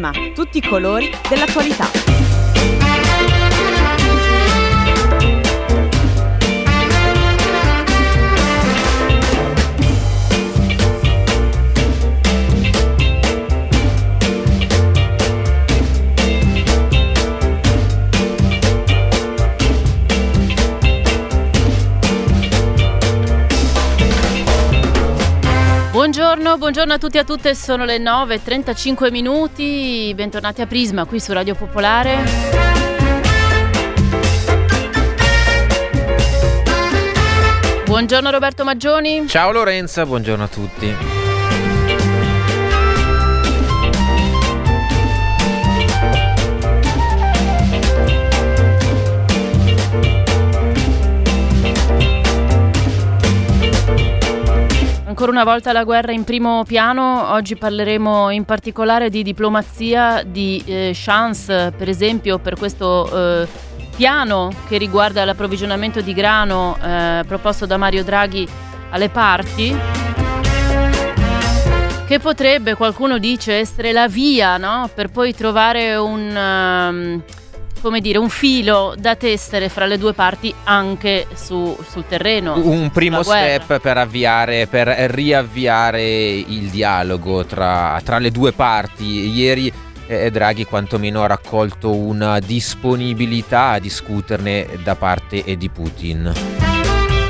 [0.00, 2.39] Prisma, tutti i colori dell'attualità.
[26.10, 31.20] Buongiorno, buongiorno a tutti e a tutte, sono le 9.35 minuti, bentornati a Prisma qui
[31.20, 32.18] su Radio Popolare.
[37.84, 39.28] Buongiorno Roberto Maggioni.
[39.28, 41.29] Ciao Lorenza, buongiorno a tutti.
[55.20, 60.62] Ancora una volta la guerra in primo piano, oggi parleremo in particolare di diplomazia, di
[60.64, 63.46] eh, chance per esempio per questo eh,
[63.94, 68.48] piano che riguarda l'approvvigionamento di grano eh, proposto da Mario Draghi
[68.88, 69.76] alle parti
[72.06, 74.88] che potrebbe, qualcuno dice, essere la via no?
[74.94, 76.34] per poi trovare un...
[76.34, 77.22] Um,
[77.80, 82.54] come dire, un filo da tessere fra le due parti anche su, sul terreno.
[82.56, 89.30] Un primo step per avviare, per riavviare il dialogo tra, tra le due parti.
[89.30, 89.72] Ieri
[90.06, 96.32] eh, Draghi quantomeno ha raccolto una disponibilità a discuterne da parte di Putin.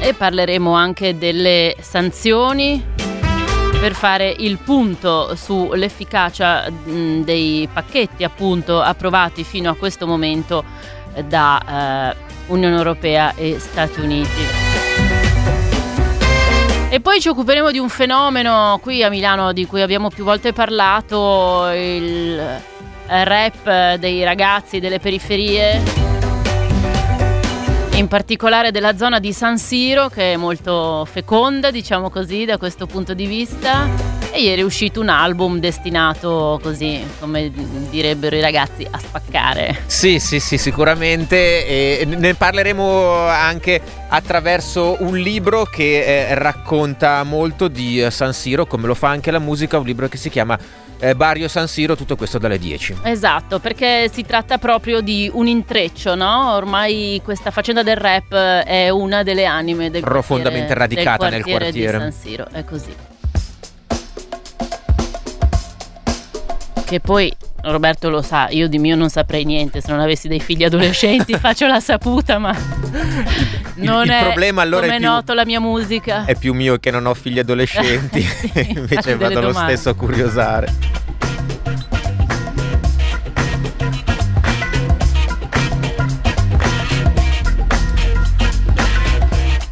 [0.03, 2.83] E parleremo anche delle sanzioni
[3.81, 10.63] per fare il punto sull'efficacia mh, dei pacchetti appunto approvati fino a questo momento
[11.27, 12.17] da eh,
[12.49, 14.69] Unione Europea e Stati Uniti.
[16.91, 20.53] E poi ci occuperemo di un fenomeno qui a Milano di cui abbiamo più volte
[20.53, 22.39] parlato, il
[23.07, 26.00] rap dei ragazzi delle periferie
[28.01, 32.87] in particolare della zona di San Siro che è molto feconda, diciamo così, da questo
[32.87, 33.87] punto di vista.
[34.33, 37.53] E ieri è uscito un album destinato così, come
[37.91, 39.83] direbbero i ragazzi, a spaccare.
[39.85, 41.67] Sì, sì, sì, sicuramente.
[41.67, 48.65] E ne parleremo anche attraverso un libro che eh, racconta molto di eh, San Siro,
[48.65, 50.59] come lo fa anche la musica, un libro che si chiama
[51.01, 52.99] eh, Bario San Siro, tutto questo dalle 10.
[53.03, 56.53] Esatto, perché si tratta proprio di un intreccio, no?
[56.55, 61.65] Ormai questa faccenda del rap è una delle anime del Profondamente quartiere, radicata del quartiere
[61.65, 61.97] nel quartiere.
[61.97, 62.95] di San Siro, è così.
[66.91, 70.41] Che poi Roberto lo sa, io di mio non saprei niente se non avessi dei
[70.41, 72.53] figli adolescenti, faccio la saputa, ma
[73.77, 76.25] non il, è problema allora come è più, noto la mia musica.
[76.25, 81.10] È più mio che non ho figli adolescenti, sì, invece vado lo stesso a curiosare.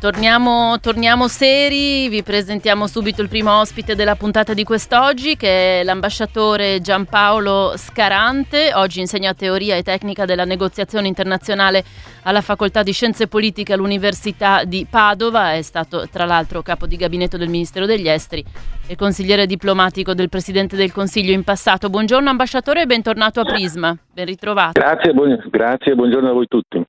[0.00, 5.82] Torniamo, torniamo, seri, vi presentiamo subito il primo ospite della puntata di quest'oggi che è
[5.82, 11.82] l'ambasciatore Giampaolo Scarante, oggi insegna teoria e tecnica della negoziazione internazionale
[12.22, 17.36] alla Facoltà di Scienze Politiche all'Università di Padova, è stato tra l'altro capo di gabinetto
[17.36, 18.44] del Ministero degli Esteri
[18.86, 21.90] e consigliere diplomatico del Presidente del Consiglio in passato.
[21.90, 24.78] Buongiorno ambasciatore e bentornato a Prisma, ben ritrovato.
[24.80, 26.84] Grazie, buon, grazie buongiorno a voi tutti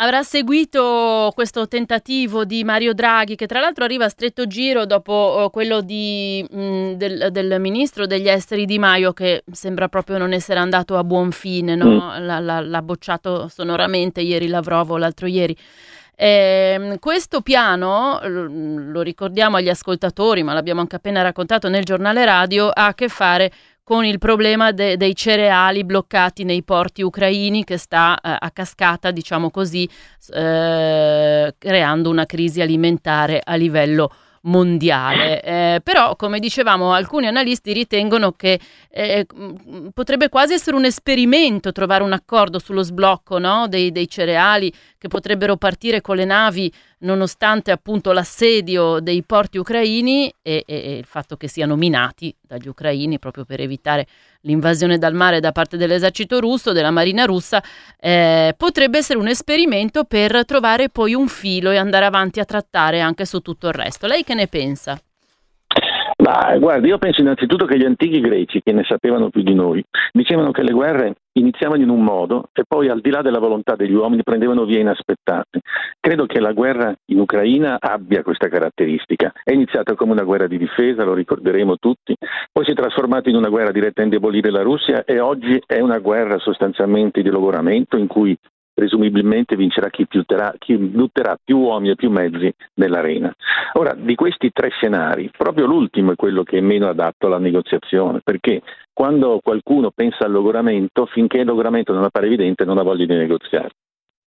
[0.00, 5.12] avrà seguito questo tentativo di Mario Draghi, che tra l'altro arriva a stretto giro dopo
[5.12, 10.18] oh, quello di, mh, mm, del, del, ministro degli esteri Di Maio, che sembra proprio
[10.18, 12.14] non essere andato a buon fine, no?
[12.18, 12.26] mm.
[12.26, 15.56] l'ha, bocciato sonoramente ieri Lavrov, l'altro ieri.
[16.16, 22.68] Eh, questo piano, lo ricordiamo agli ascoltatori, ma l'abbiamo anche appena raccontato nel giornale radio,
[22.68, 23.50] ha a che fare
[23.90, 29.10] con il problema de- dei cereali bloccati nei porti ucraini che sta eh, a cascata,
[29.10, 29.82] diciamo così,
[30.32, 34.12] eh, creando una crisi alimentare a livello
[34.42, 35.42] mondiale.
[35.42, 38.60] Eh, però, come dicevamo, alcuni analisti ritengono che
[38.90, 39.26] eh,
[39.92, 43.66] potrebbe quasi essere un esperimento trovare un accordo sullo sblocco no?
[43.66, 50.32] dei, dei, cereali che potrebbero partire con le navi nonostante appunto l'assedio dei porti ucraini
[50.42, 54.06] e, e, e il fatto che siano minati dagli ucraini proprio per evitare
[54.42, 57.62] l'invasione dal mare da parte dell'esercito russo, della marina russa,
[57.98, 63.00] eh, potrebbe essere un esperimento per trovare poi un filo e andare avanti a trattare
[63.00, 64.06] anche su tutto il resto.
[64.06, 65.00] Lei che ne pensa?
[66.20, 69.82] Ma guardi, io penso innanzitutto che gli antichi greci, che ne sapevano più di noi,
[70.12, 73.74] dicevano che le guerre iniziavano in un modo e poi al di là della volontà
[73.74, 75.60] degli uomini prendevano vie inaspettate.
[75.98, 79.32] Credo che la guerra in Ucraina abbia questa caratteristica.
[79.42, 82.14] È iniziata come una guerra di difesa, lo ricorderemo tutti,
[82.52, 85.80] poi si è trasformata in una guerra diretta a indebolire la Russia e oggi è
[85.80, 88.36] una guerra sostanzialmente di logoramento in cui
[88.80, 93.30] presumibilmente vincerà chi, terrà, chi butterà più uomini e più mezzi nell'arena.
[93.74, 98.20] Ora, di questi tre scenari, proprio l'ultimo è quello che è meno adatto alla negoziazione,
[98.24, 103.04] perché quando qualcuno pensa al logoramento, finché il logoramento non appare evidente, non ha voglia
[103.04, 103.70] di negoziare.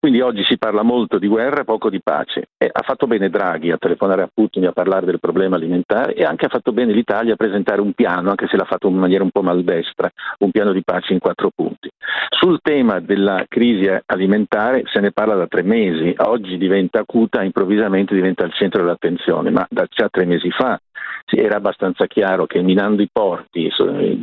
[0.02, 2.48] Quindi oggi si parla molto di guerra e poco di pace.
[2.58, 6.24] E ha fatto bene Draghi a telefonare a Putin a parlare del problema alimentare e
[6.24, 9.22] anche ha fatto bene l'Italia a presentare un piano, anche se l'ha fatto in maniera
[9.22, 10.10] un po' maldestra,
[10.40, 11.88] un piano di pace in quattro punti.
[12.30, 18.12] Sul tema della crisi alimentare se ne parla da tre mesi, oggi diventa acuta, improvvisamente
[18.12, 20.80] diventa al centro dell'attenzione, ma da già tre mesi fa
[21.26, 23.70] era abbastanza chiaro che minando i porti,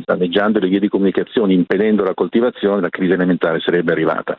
[0.05, 4.37] danneggiando le vie di comunicazione, impedendo la coltivazione, la crisi alimentare sarebbe arrivata.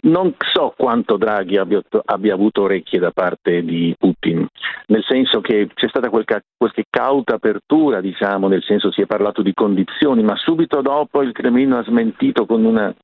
[0.00, 4.46] Non so quanto Draghi abbia, abbia avuto orecchie da parte di Putin,
[4.86, 9.42] nel senso che c'è stata qualche, qualche cauta apertura, diciamo, nel senso si è parlato
[9.42, 12.94] di condizioni, ma subito dopo il Cremlino ha smentito con una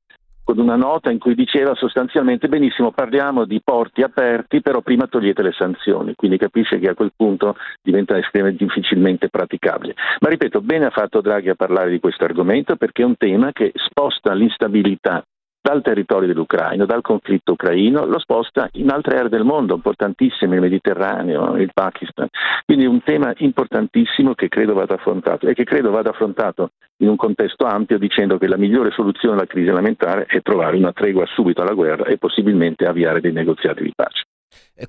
[0.45, 5.43] con una nota in cui diceva sostanzialmente benissimo parliamo di porti aperti però prima togliete
[5.43, 9.95] le sanzioni, quindi capisce che a quel punto diventa estremamente difficilmente praticabile.
[10.21, 13.53] Ma ripeto, bene ha fatto Draghi a parlare di questo argomento perché è un tema
[13.53, 15.25] che sposta l'instabilità
[15.65, 20.61] dal territorio dell'Ucraina, dal conflitto ucraino, lo sposta in altre aree del mondo, importantissime, il
[20.61, 22.29] Mediterraneo, il Pakistan.
[22.67, 27.09] Quindi è un tema importantissimo che credo vada affrontato e che credo vada affrontato in
[27.09, 31.25] un contesto ampio dicendo che la migliore soluzione alla crisi alimentare è trovare una tregua
[31.25, 34.25] subito alla guerra e possibilmente avviare dei negoziati di pace.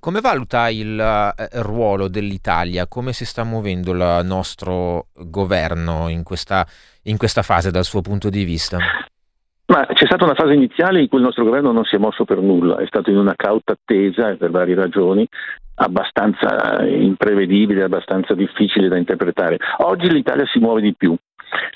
[0.02, 2.86] Come valuta il uh, ruolo dell'Italia?
[2.88, 6.68] Come si sta muovendo il nostro governo in questa,
[7.04, 8.78] in questa fase dal suo punto di vista?
[9.68, 12.24] Ma c'è stata una fase iniziale in cui il nostro governo non si è mosso
[12.24, 15.28] per nulla, è stato in una cauta attesa per varie ragioni,
[15.76, 19.58] abbastanza imprevedibile, abbastanza difficile da interpretare.
[19.78, 21.16] Oggi l'Italia si muove di più.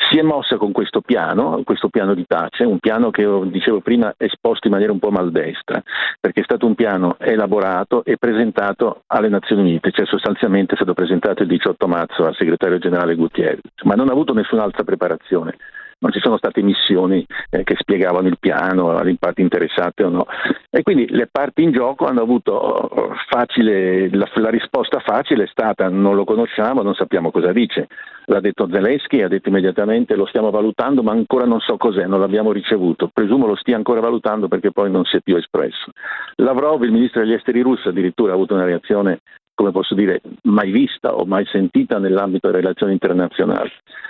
[0.10, 4.14] Si è mossa con questo piano, questo piano di pace, un piano che dicevo prima
[4.18, 5.82] esposto in maniera un po' maldestra,
[6.20, 10.94] perché è stato un piano elaborato e presentato alle Nazioni Unite, cioè sostanzialmente è stato
[10.94, 15.56] presentato il 18 marzo al segretario generale Gutierrez, ma non ha avuto nessun'altra preparazione
[16.00, 20.26] non ci sono state missioni eh, che spiegavano il piano alle parti interessate o no.
[20.70, 25.48] E quindi le parti in gioco hanno avuto oh, facile, la, la, risposta facile è
[25.48, 27.88] stata non lo conosciamo, non sappiamo cosa dice.
[28.26, 32.20] L'ha detto Zelensky, ha detto immediatamente lo stiamo valutando ma ancora non so cos'è, non
[32.20, 33.10] l'abbiamo ricevuto.
[33.12, 35.92] Presumo lo stia ancora valutando perché poi non si è più espresso.
[36.36, 39.20] Lavrov, il ministro degli esteri russo, addirittura ha avuto una reazione
[39.60, 43.70] come posso dire, mai vista o mai sentita nell'ambito delle relazioni internazionali.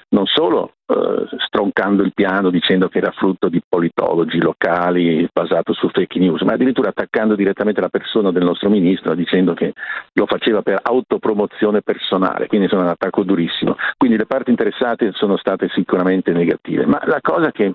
[0.10, 5.90] Non solo eh, stroncando il piano dicendo che era frutto di politologi locali basato su
[5.90, 9.74] fake news, ma addirittura attaccando direttamente la persona del nostro ministro dicendo che
[10.14, 13.76] lo faceva per autopromozione personale, quindi è un attacco durissimo.
[13.98, 17.74] Quindi le parti interessate sono state sicuramente negative, ma la cosa che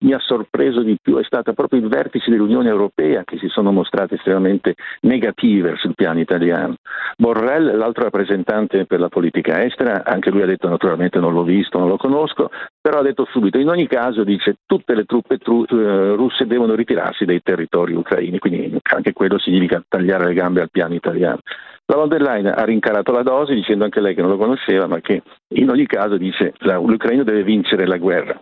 [0.00, 3.72] mi ha sorpreso di più è stata proprio il vertice dell'Unione Europea che si sono
[3.72, 6.76] mostrate estremamente negative sul piano italiano.
[7.16, 11.78] Borrell, l'altro rappresentante per la politica estera, anche lui ha detto naturalmente non l'ho visto,
[11.78, 15.70] non lo conosco, però ha detto subito in ogni caso dice tutte le truppe tru-
[15.70, 20.70] eh, russe devono ritirarsi dai territori ucraini, quindi anche quello significa tagliare le gambe al
[20.70, 21.40] piano italiano.
[21.86, 24.86] La von der Leyen ha rincarato la dose dicendo anche lei che non lo conosceva,
[24.86, 25.22] ma che
[25.54, 28.40] in ogni caso dice che l'Ucraina deve vincere la guerra.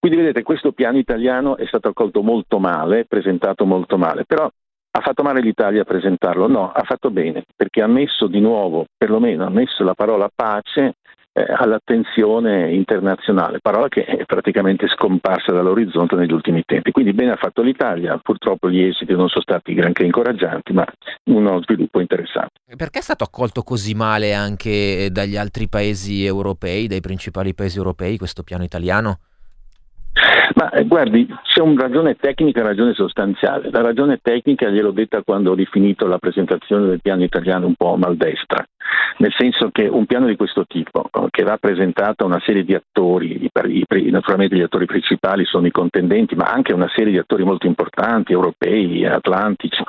[0.00, 4.50] Quindi vedete, questo piano italiano è stato accolto molto male, presentato molto male, però
[4.90, 6.48] ha fatto male l'Italia a presentarlo?
[6.48, 10.94] No, ha fatto bene, perché ha messo di nuovo, perlomeno ha messo la parola pace
[11.46, 16.92] all'attenzione internazionale, parola che è praticamente scomparsa dall'orizzonte negli ultimi tempi.
[16.92, 20.84] Quindi bene ha fatto l'Italia, purtroppo gli esiti non sono stati granché incoraggianti, ma
[21.24, 22.60] uno sviluppo interessante.
[22.76, 28.18] Perché è stato accolto così male anche dagli altri paesi europei, dai principali paesi europei,
[28.18, 29.18] questo piano italiano?
[30.54, 33.70] Ma eh, guardi, c'è una ragione tecnica e una ragione sostanziale.
[33.70, 37.96] La ragione tecnica gliel'ho detta quando ho rifinito la presentazione del piano italiano un po'
[37.96, 38.66] maldestra,
[39.18, 42.64] nel senso che un piano di questo tipo, eh, che va presentato a una serie
[42.64, 43.48] di attori,
[44.10, 48.32] naturalmente gli attori principali sono i contendenti, ma anche una serie di attori molto importanti,
[48.32, 49.82] europei, atlantici,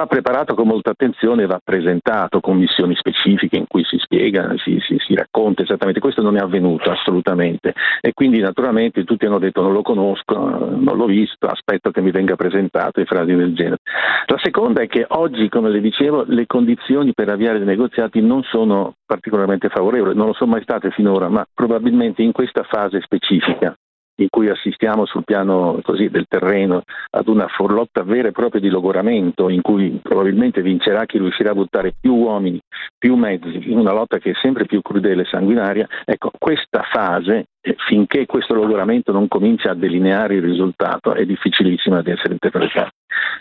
[0.00, 4.78] va preparato con molta attenzione va presentato con missioni specifiche in cui si spiega, si,
[4.80, 6.00] si, si, racconta esattamente.
[6.00, 10.96] Questo non è avvenuto assolutamente e quindi naturalmente tutti hanno detto non lo conosco, non
[10.96, 13.78] l'ho visto, aspetto che mi venga presentato e frasi del genere.
[14.26, 18.42] La seconda è che oggi, come le dicevo, le condizioni per avviare dei negoziati non
[18.44, 23.76] sono particolarmente favorevoli, non lo sono mai state finora, ma probabilmente in questa fase specifica
[24.22, 28.68] in cui assistiamo sul piano così, del terreno ad una lotta vera e propria di
[28.68, 32.60] logoramento in cui probabilmente vincerà chi riuscirà a buttare più uomini,
[32.98, 37.46] più mezzi in una lotta che è sempre più crudele e sanguinaria, ecco questa fase
[37.86, 42.90] finché questo logoramento non comincia a delineare il risultato è difficilissima di essere interpretata.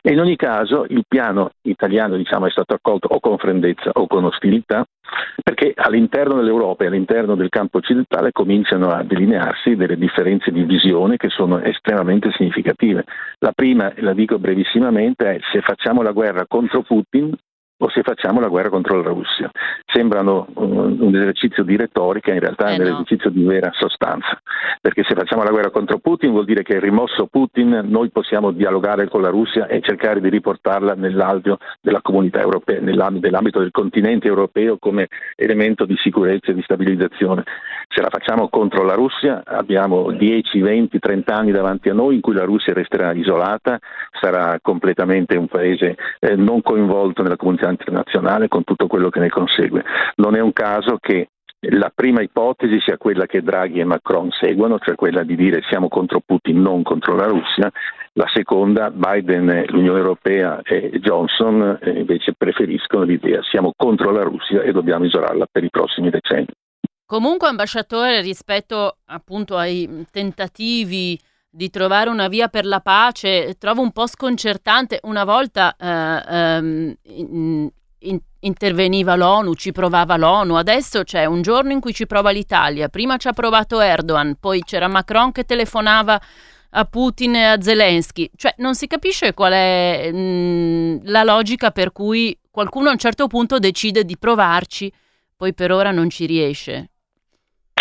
[0.01, 4.07] E in ogni caso il piano italiano diciamo, è stato accolto o con freddezza o
[4.07, 4.85] con ostilità
[5.43, 11.17] perché all'interno dell'Europa e all'interno del campo occidentale cominciano a delinearsi delle differenze di visione
[11.17, 13.05] che sono estremamente significative.
[13.39, 17.33] La prima, la dico brevissimamente, è se facciamo la guerra contro Putin
[17.81, 19.49] o se facciamo la guerra contro la Russia.
[19.85, 22.93] Sembrano un, un esercizio di retorica, in realtà eh è un no.
[22.93, 24.41] esercizio di vera sostanza,
[24.81, 29.07] perché se facciamo la guerra contro Putin vuol dire che rimosso Putin noi possiamo dialogare
[29.07, 34.77] con la Russia e cercare di riportarla nell'alveo della comunità europea, nell'ambito del continente europeo
[34.77, 37.43] come elemento di sicurezza e di stabilizzazione.
[37.91, 42.21] Se la facciamo contro la Russia abbiamo 10, 20, 30 anni davanti a noi in
[42.21, 43.79] cui la Russia resterà isolata,
[44.21, 49.29] sarà completamente un paese eh, non coinvolto nella comunità internazionale con tutto quello che ne
[49.29, 49.83] consegue.
[50.17, 51.29] Non è un caso che
[51.61, 55.87] la prima ipotesi sia quella che Draghi e Macron seguono, cioè quella di dire siamo
[55.87, 57.71] contro Putin, non contro la Russia.
[58.13, 64.61] La seconda, Biden, l'Unione Europea e Johnson eh, invece preferiscono l'idea siamo contro la Russia
[64.61, 66.53] e dobbiamo isolarla per i prossimi decenni.
[67.09, 73.91] Comunque, ambasciatore, rispetto appunto ai tentativi di trovare una via per la pace, trovo un
[73.91, 74.99] po' sconcertante.
[75.01, 81.71] Una volta eh, ehm, in, in, interveniva l'ONU, ci provava l'ONU, adesso c'è un giorno
[81.71, 86.21] in cui ci prova l'Italia, prima ci ha provato Erdogan, poi c'era Macron che telefonava
[86.69, 91.91] a Putin e a Zelensky, cioè non si capisce qual è mh, la logica per
[91.91, 94.93] cui qualcuno a un certo punto decide di provarci,
[95.35, 96.88] poi per ora non ci riesce.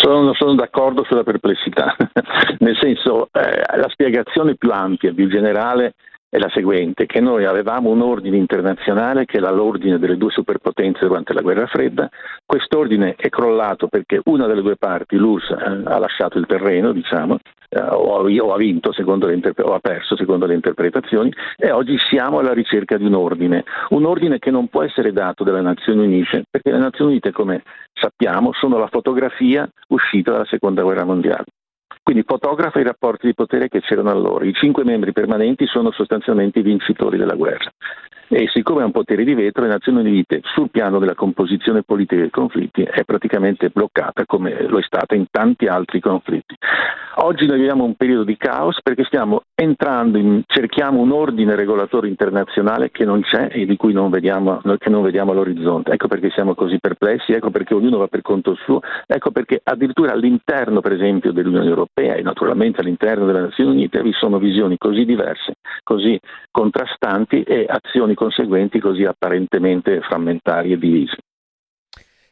[0.00, 1.96] Sono, sono, d'accordo sulla perplessità,
[2.60, 5.94] nel senso eh, la spiegazione più ampia, più generale
[6.30, 11.06] è la seguente, che noi avevamo un ordine internazionale che era l'ordine delle due superpotenze
[11.06, 12.08] durante la guerra fredda,
[12.44, 17.38] quest'ordine è crollato perché una delle due parti, l'URSS, eh, ha lasciato il terreno, diciamo,
[17.70, 22.96] eh, o, ha vinto o ha perso secondo le interpretazioni e oggi siamo alla ricerca
[22.96, 26.78] di un ordine, un ordine che non può essere dato dalle Nazioni Unite perché le
[26.78, 31.44] Nazioni Unite come sappiamo sono la fotografia uscita dalla seconda guerra mondiale.
[32.08, 34.46] Quindi fotografa i rapporti di potere che c'erano allora.
[34.46, 37.70] I cinque membri permanenti sono sostanzialmente i vincitori della guerra
[38.28, 42.20] e siccome ha un potere di vetro le Nazioni Unite sul piano della composizione politica
[42.20, 46.54] dei conflitti è praticamente bloccata come lo è stata in tanti altri conflitti.
[47.20, 52.06] Oggi noi viviamo un periodo di caos perché stiamo entrando, in, cerchiamo un ordine regolatore
[52.06, 55.90] internazionale che non c'è e di cui non vediamo, non vediamo all'orizzonte.
[55.90, 60.12] Ecco perché siamo così perplessi, ecco perché ognuno va per conto suo, ecco perché addirittura
[60.12, 65.04] all'interno per esempio dell'Unione Europea e naturalmente all'interno delle Nazioni Unite vi sono visioni così
[65.04, 66.18] diverse, così
[66.52, 71.16] contrastanti e azioni conseguenti così apparentemente frammentarie e divise.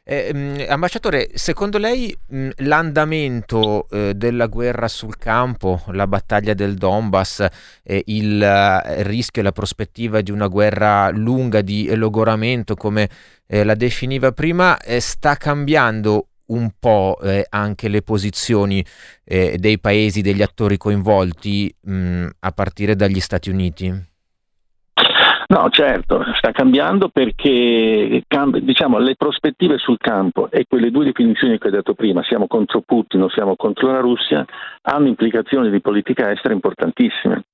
[0.09, 6.75] Eh, mh, ambasciatore, secondo lei mh, l'andamento eh, della guerra sul campo, la battaglia del
[6.75, 7.45] Donbass,
[7.83, 13.09] eh, il uh, rischio e la prospettiva di una guerra lunga di logoramento, come
[13.47, 18.85] eh, la definiva prima, eh, sta cambiando un po' eh, anche le posizioni
[19.25, 24.15] dei paesi, degli attori coinvolti, mh, a partire dagli Stati Uniti?
[25.49, 28.21] No, certo, sta cambiando perché
[28.61, 32.81] diciamo, le prospettive sul campo e quelle due definizioni che ho detto prima, siamo contro
[32.81, 34.45] Putin o siamo contro la Russia,
[34.81, 37.45] hanno implicazioni di politica estera importantissime.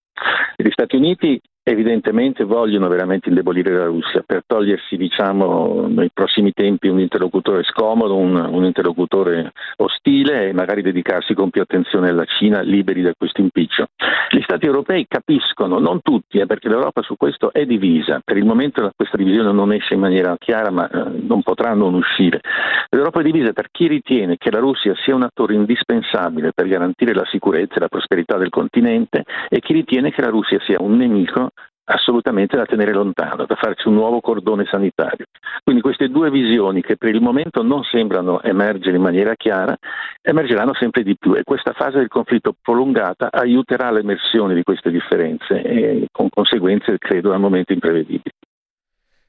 [0.55, 6.89] Gli Stati Uniti evidentemente vogliono veramente indebolire la Russia per togliersi diciamo, nei prossimi tempi
[6.89, 12.61] un interlocutore scomodo, un, un, interlocutore ostile e magari dedicarsi con più attenzione alla Cina
[12.61, 13.87] liberi da questo impiccio.
[14.29, 18.45] Gli Stati europei capiscono, non tutti, eh, perché l'Europa su questo è divisa, per il
[18.45, 22.41] momento questa divisione non esce in maniera chiara ma eh, non potrà non uscire.
[22.89, 27.13] L'Europa è divisa per chi ritiene che la Russia sia un attore indispensabile per garantire
[27.13, 30.97] la sicurezza e la prosperità del continente e chi ritiene che la Russia sia un
[30.97, 31.51] nemico
[31.85, 35.25] assolutamente da tenere lontano, da farci un nuovo cordone sanitario.
[35.63, 39.75] Quindi queste due visioni che per il momento non sembrano emergere in maniera chiara,
[40.21, 45.61] emergeranno sempre di più e questa fase del conflitto prolungata aiuterà l'emersione di queste differenze
[45.61, 48.31] e con conseguenze credo al momento imprevedibili.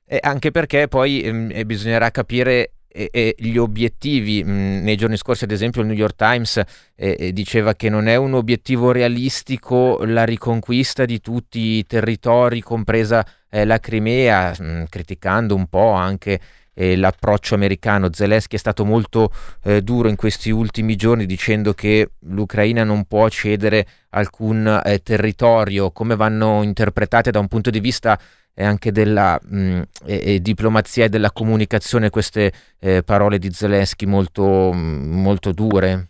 [0.07, 4.45] Eh, anche perché poi eh, bisognerà capire e, e gli obiettivi.
[4.45, 6.63] Mh, nei giorni scorsi, ad esempio, il New York Times
[6.95, 13.27] eh, diceva che non è un obiettivo realistico la riconquista di tutti i territori, compresa
[13.51, 16.39] eh, la Crimea, mh, criticando un po' anche
[16.75, 18.13] eh, l'approccio americano.
[18.13, 19.33] Zelensky è stato molto
[19.65, 25.91] eh, duro in questi ultimi giorni dicendo che l'Ucraina non può cedere alcun eh, territorio.
[25.91, 28.19] Come vanno interpretate da un punto di vista
[28.55, 34.07] e anche della mh, e, e diplomazia e della comunicazione queste eh, parole di Zelensky
[34.07, 36.09] molto, molto dure?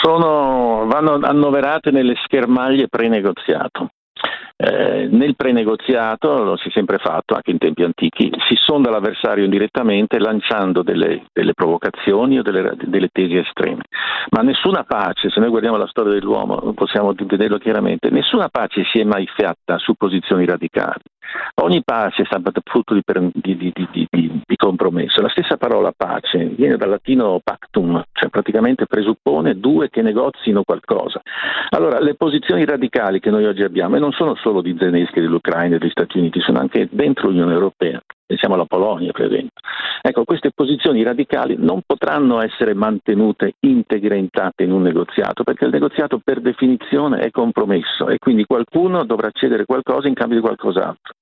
[0.00, 3.90] Sono, vanno annoverate nelle schermaglie pre-negoziato.
[4.60, 9.44] Eh, nel prenegoziato, lo si è sempre fatto anche in tempi antichi, si sonda l'avversario
[9.44, 13.82] indirettamente lanciando delle, delle provocazioni o delle, delle, tesi estreme.
[14.30, 18.98] Ma nessuna pace, se noi guardiamo la storia dell'uomo, possiamo vederlo chiaramente, nessuna pace si
[18.98, 21.02] è mai fatta su posizioni radicali.
[21.60, 23.02] Ogni pace è stata frutto di,
[23.34, 25.20] di, di, di, compromesso.
[25.20, 31.20] La stessa parola pace viene dal latino pactum, cioè praticamente presuppone due che negozino qualcosa.
[31.70, 35.76] Allora, le posizioni radicali che noi oggi abbiamo, e non sono solo di Zelensky, dell'Ucraina
[35.76, 39.60] e degli Stati Uniti, sono anche dentro l'Unione Europea, pensiamo alla Polonia per esempio.
[40.00, 45.72] Ecco, queste posizioni radicali non potranno essere mantenute integre intatte in un negoziato, perché il
[45.72, 51.14] negoziato per definizione è compromesso e quindi qualcuno dovrà cedere qualcosa in cambio di qualcos'altro.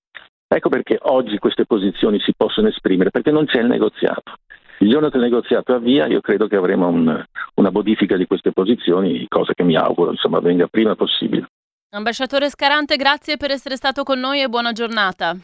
[0.49, 4.35] Ecco perché oggi queste posizioni si possono esprimere, perché non c'è il negoziato.
[4.79, 7.25] Il giorno che il negoziato avvia, io credo che avremo un,
[7.55, 11.47] una modifica di queste posizioni, cosa che mi auguro insomma, venga prima possibile.
[11.91, 15.37] Ambasciatore Scarante, grazie per essere stato con noi e buona giornata.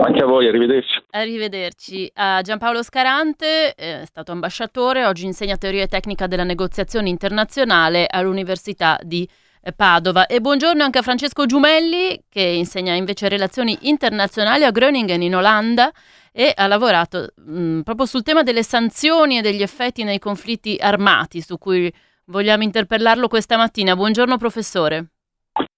[0.00, 1.02] Anche a voi, arrivederci.
[1.10, 2.10] Arrivederci.
[2.14, 8.98] A Giampaolo Scarante, è stato ambasciatore, oggi insegna teoria e tecnica della negoziazione internazionale all'Università
[9.02, 9.28] di
[9.76, 10.26] Padova.
[10.26, 15.92] E buongiorno anche a Francesco Giumelli, che insegna invece relazioni internazionali a Groningen in Olanda
[16.32, 21.40] e ha lavorato mh, proprio sul tema delle sanzioni e degli effetti nei conflitti armati,
[21.40, 21.92] su cui
[22.26, 23.94] vogliamo interpellarlo questa mattina.
[23.94, 25.06] Buongiorno professore.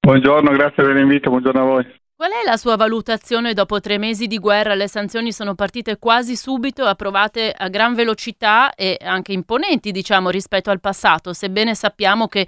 [0.00, 2.02] Buongiorno, grazie per l'invito, buongiorno a voi.
[2.16, 4.74] Qual è la sua valutazione dopo tre mesi di guerra?
[4.74, 10.70] Le sanzioni sono partite quasi subito, approvate a gran velocità e anche imponenti, diciamo, rispetto
[10.70, 12.46] al passato, sebbene sappiamo che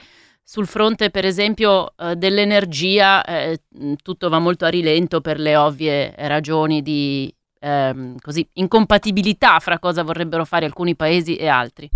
[0.48, 3.58] sul fronte, per esempio, eh, dell'energia eh,
[4.00, 10.04] tutto va molto a rilento per le ovvie ragioni di eh, così, incompatibilità fra cosa
[10.04, 11.90] vorrebbero fare alcuni paesi e altri.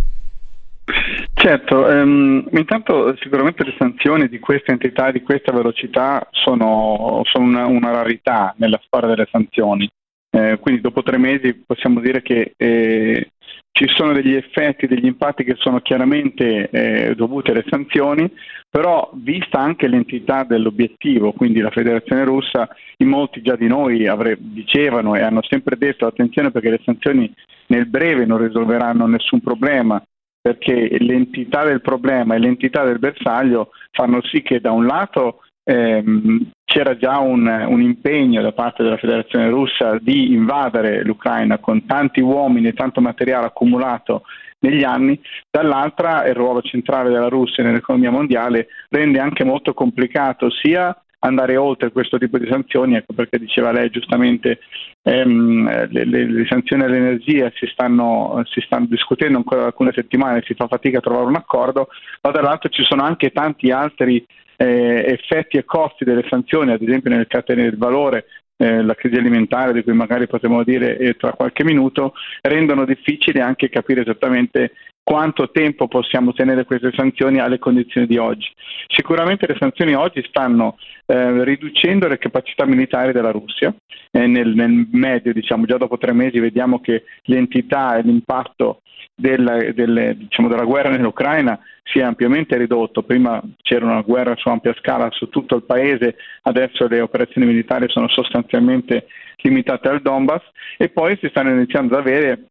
[1.33, 7.45] Certo, ehm, intanto sicuramente le sanzioni di questa entità e di questa velocità sono, sono
[7.45, 9.89] una, una, rarità nella storia delle sanzioni.
[10.28, 13.30] Eh, quindi dopo tre mesi possiamo dire che eh,
[13.73, 18.30] ci sono degli effetti, degli impatti che sono chiaramente eh, dovuti alle sanzioni,
[18.69, 24.37] però vista anche l'entità dell'obiettivo, quindi la Federazione russa, in molti già di noi avre-
[24.39, 27.33] dicevano e hanno sempre detto attenzione perché le sanzioni
[27.69, 30.02] nel breve non risolveranno nessun problema,
[30.41, 36.50] perché l'entità del problema e l'entità del bersaglio fanno sì che da un lato ehm,
[36.71, 42.21] c'era già un, un, impegno da parte della Federazione russa di invadere l'Ucraina con tanti
[42.21, 44.23] uomini e tanto materiale accumulato
[44.61, 50.97] negli anni, dall'altra il ruolo centrale della Russia nell'economia mondiale rende anche molto complicato sia
[51.21, 54.61] andare oltre questo tipo di sanzioni, ecco perché diceva lei giustamente
[55.02, 60.45] ehm, le, le, le, sanzioni all'energia si stanno, si stanno, discutendo ancora da alcune settimane,
[60.45, 61.89] si fa fatica a trovare un accordo,
[62.23, 64.25] ma dall'altro ci sono anche tanti altri
[64.60, 68.26] eh, effetti e costi delle sanzioni, ad esempio nelle catene del valore,
[68.58, 73.40] eh, la crisi alimentare di cui magari potremo dire eh, tra qualche minuto, rendono difficile
[73.40, 74.73] anche capire esattamente
[75.10, 78.46] quanto tempo possiamo tenere queste sanzioni alle condizioni di oggi.
[78.86, 83.75] Sicuramente le sanzioni oggi stanno eh, riducendo le capacità militari della Russia,
[84.12, 89.56] eh, nel, nel, medio, diciamo, già dopo tre mesi vediamo che l'entità e l'impatto della,
[89.73, 94.76] delle, diciamo, della guerra nell'Ucraina si è ampiamente ridotto, prima c'era una guerra su ampia
[94.78, 99.08] scala su tutto il paese, adesso le operazioni militari sono sostanzialmente
[99.42, 100.42] limitate al Donbass
[100.76, 102.50] e poi si stanno iniziando ad avere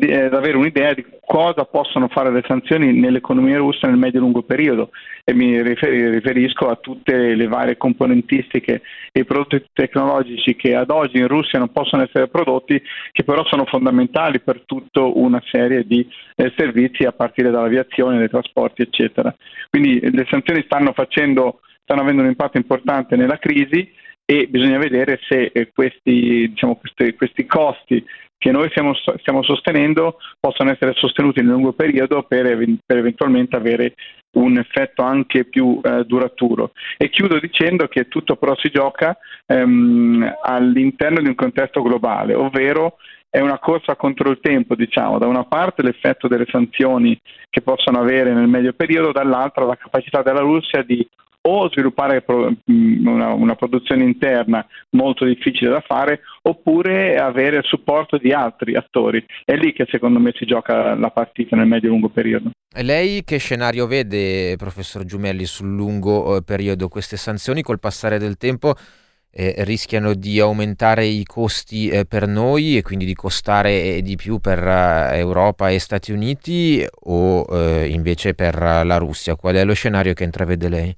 [0.00, 4.90] eh, avere un'idea di cosa possono fare le sanzioni nell'economia russa nel medio-lungo periodo
[5.24, 11.28] e mi riferisco a tutte le varie componentistiche e prodotti tecnologici che ad oggi in
[11.28, 16.06] Russia non possono essere prodotti, che però sono fondamentali per tutta una serie di
[16.36, 19.34] eh, servizi a partire dall'aviazione, dai trasporti, eccetera.
[19.70, 23.90] Quindi le sanzioni stanno, facendo, stanno avendo un impatto importante nella crisi
[24.26, 28.04] e bisogna vedere se eh, questi, diciamo, questi, questi costi
[28.44, 32.44] che noi stiamo, stiamo, sostenendo possono essere sostenuti nel lungo periodo per,
[32.84, 33.94] per eventualmente avere
[34.32, 36.72] un effetto anche più eh, duraturo.
[36.98, 42.96] E chiudo dicendo che tutto però si gioca ehm, all'interno di un contesto globale, ovvero
[43.30, 47.98] è una corsa contro il tempo, diciamo, da una parte l'effetto delle sanzioni che possono
[47.98, 51.08] avere nel medio periodo, dall'altra la capacità della Russia di
[51.46, 52.24] o sviluppare
[52.66, 59.24] una, una, produzione interna molto difficile da fare oppure avere il supporto di altri attori.
[59.44, 62.50] È lì che secondo me si gioca la partita nel medio-lungo periodo.
[62.74, 66.88] E lei che scenario vede, professor Giumelli, sul lungo eh, periodo?
[66.88, 68.74] Queste sanzioni col passare del tempo
[69.30, 74.38] eh, rischiano di aumentare i costi eh, per noi e quindi di costare di più
[74.38, 79.36] per uh, Europa e Stati Uniti o uh, invece per la Russia?
[79.36, 80.96] Qual è lo scenario che intravede lei?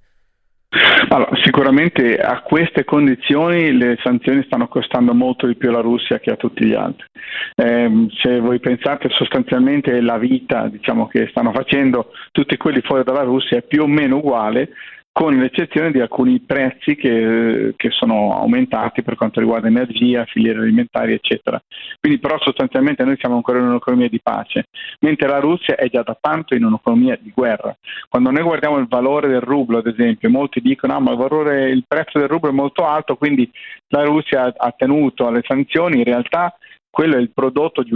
[1.08, 6.32] Allora, sicuramente a queste condizioni le sanzioni stanno costando molto di più alla Russia che
[6.32, 7.06] a tutti gli altri.
[7.54, 13.22] Eh, se voi pensate sostanzialmente la vita diciamo, che stanno facendo tutti quelli fuori dalla
[13.22, 14.70] Russia è più o meno uguale
[15.16, 21.14] con l'eccezione di alcuni prezzi che, che, sono aumentati per quanto riguarda energia, filiere alimentari,
[21.14, 21.58] eccetera.
[21.98, 24.66] Quindi però sostanzialmente noi siamo ancora in un'economia di pace,
[25.00, 27.74] mentre la Russia è già da tanto in un'economia di guerra.
[28.10, 31.84] Quando noi guardiamo il valore del rublo, ad esempio, molti dicono ah, ma il, il
[31.88, 33.50] prezzo del rublo è molto alto, quindi
[33.88, 36.54] la Russia ha tenuto alle sanzioni, in realtà
[36.96, 37.92] quello è il prodotto di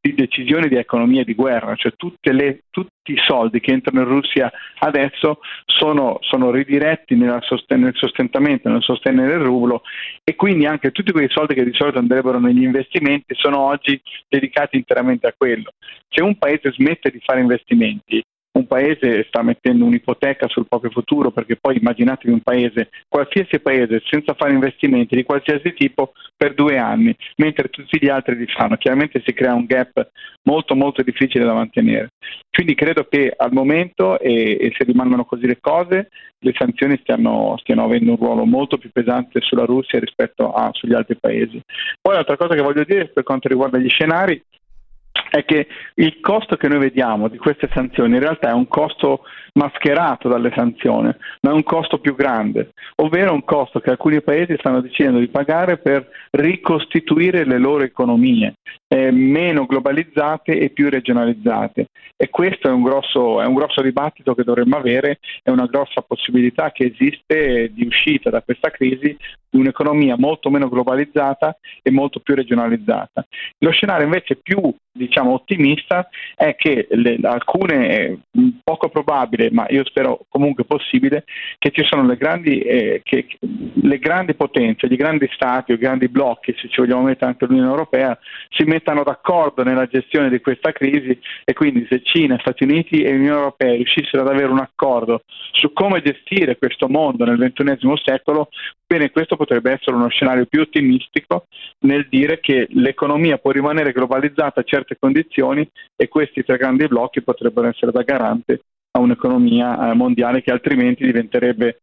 [0.00, 1.92] di decisioni di economia di guerra, cioè
[2.32, 8.70] le, tutti i soldi che entrano in Russia adesso sono, sono ridiretti sosten- nel sostentamento,
[8.70, 9.82] nel sostenere il rublo
[10.24, 14.78] e quindi anche tutti quei soldi che di solito andrebbero negli investimenti sono oggi dedicati
[14.78, 15.72] interamente a quello.
[16.08, 21.30] Se un paese smette di fare investimenti, un paese sta mettendo un'ipoteca sul proprio futuro
[21.30, 26.78] perché poi immaginatevi un paese, qualsiasi paese, senza fare investimenti di qualsiasi tipo per due
[26.78, 28.76] anni, mentre tutti gli altri li fanno.
[28.76, 30.08] Chiaramente si crea un gap
[30.42, 32.10] molto molto difficile da mantenere.
[32.50, 37.56] Quindi credo che al momento, e, e se rimangono così le cose, le sanzioni stiano,
[37.58, 41.60] stiano, avendo un ruolo molto più pesante sulla Russia rispetto a, sugli altri paesi.
[42.00, 44.40] Poi l'altra cosa che voglio dire per quanto riguarda gli scenari
[45.34, 49.22] è che il costo che noi vediamo di queste sanzioni in realtà è un costo
[49.54, 54.54] mascherato dalle sanzioni, ma è un costo più grande, ovvero un costo che alcuni paesi
[54.58, 58.54] stanno decidendo di pagare per ricostituire le loro economie,
[58.86, 61.86] eh, meno globalizzate e più regionalizzate.
[62.16, 66.00] E questo è un, grosso, è un grosso dibattito che dovremmo avere, è una grossa
[66.02, 69.16] possibilità che esiste di uscita da questa crisi
[69.50, 73.24] di un'economia molto meno globalizzata e molto più regionalizzata.
[73.58, 78.20] Lo scenario invece più diciamo, ottimista è che le, alcune,
[78.62, 81.24] poco probabile, ma io spero comunque possibile,
[81.58, 85.78] che ci sono le grandi, eh, che, le grandi potenze, i grandi stati o i
[85.78, 88.18] grandi blocchi, se ci vogliamo mettere anche l'Unione Europea,
[88.50, 93.12] si mettano d'accordo nella gestione di questa crisi e quindi se Cina, Stati Uniti e
[93.12, 98.48] l'Unione Europea riuscissero ad avere un accordo su come gestire questo mondo nel XXI secolo,
[98.94, 101.46] bene, questo potrebbe essere uno scenario più ottimistico
[101.80, 107.22] nel dire che l'economia può rimanere globalizzata a certe condizioni e questi tre grandi blocchi
[107.22, 108.60] potrebbero essere da garante
[108.96, 111.80] a un'economia eh, mondiale che altrimenti diventerebbe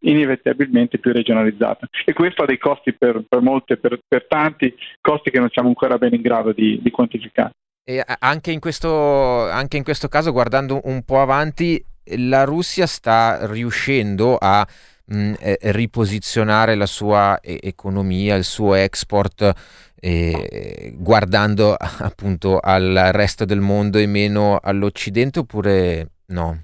[0.00, 1.86] inevitabilmente più regionalizzata.
[2.04, 5.68] E questo ha dei costi per, per, molte, per, per tanti, costi che non siamo
[5.68, 7.52] ancora bene in grado di, di quantificare.
[7.82, 11.82] E anche in, questo, anche in questo caso, guardando un po' avanti,
[12.16, 14.66] la Russia sta riuscendo a
[15.10, 19.52] mh, eh, riposizionare la sua economia, il suo export,
[20.00, 26.58] eh, guardando appunto al resto del mondo e meno all'Occidente oppure no?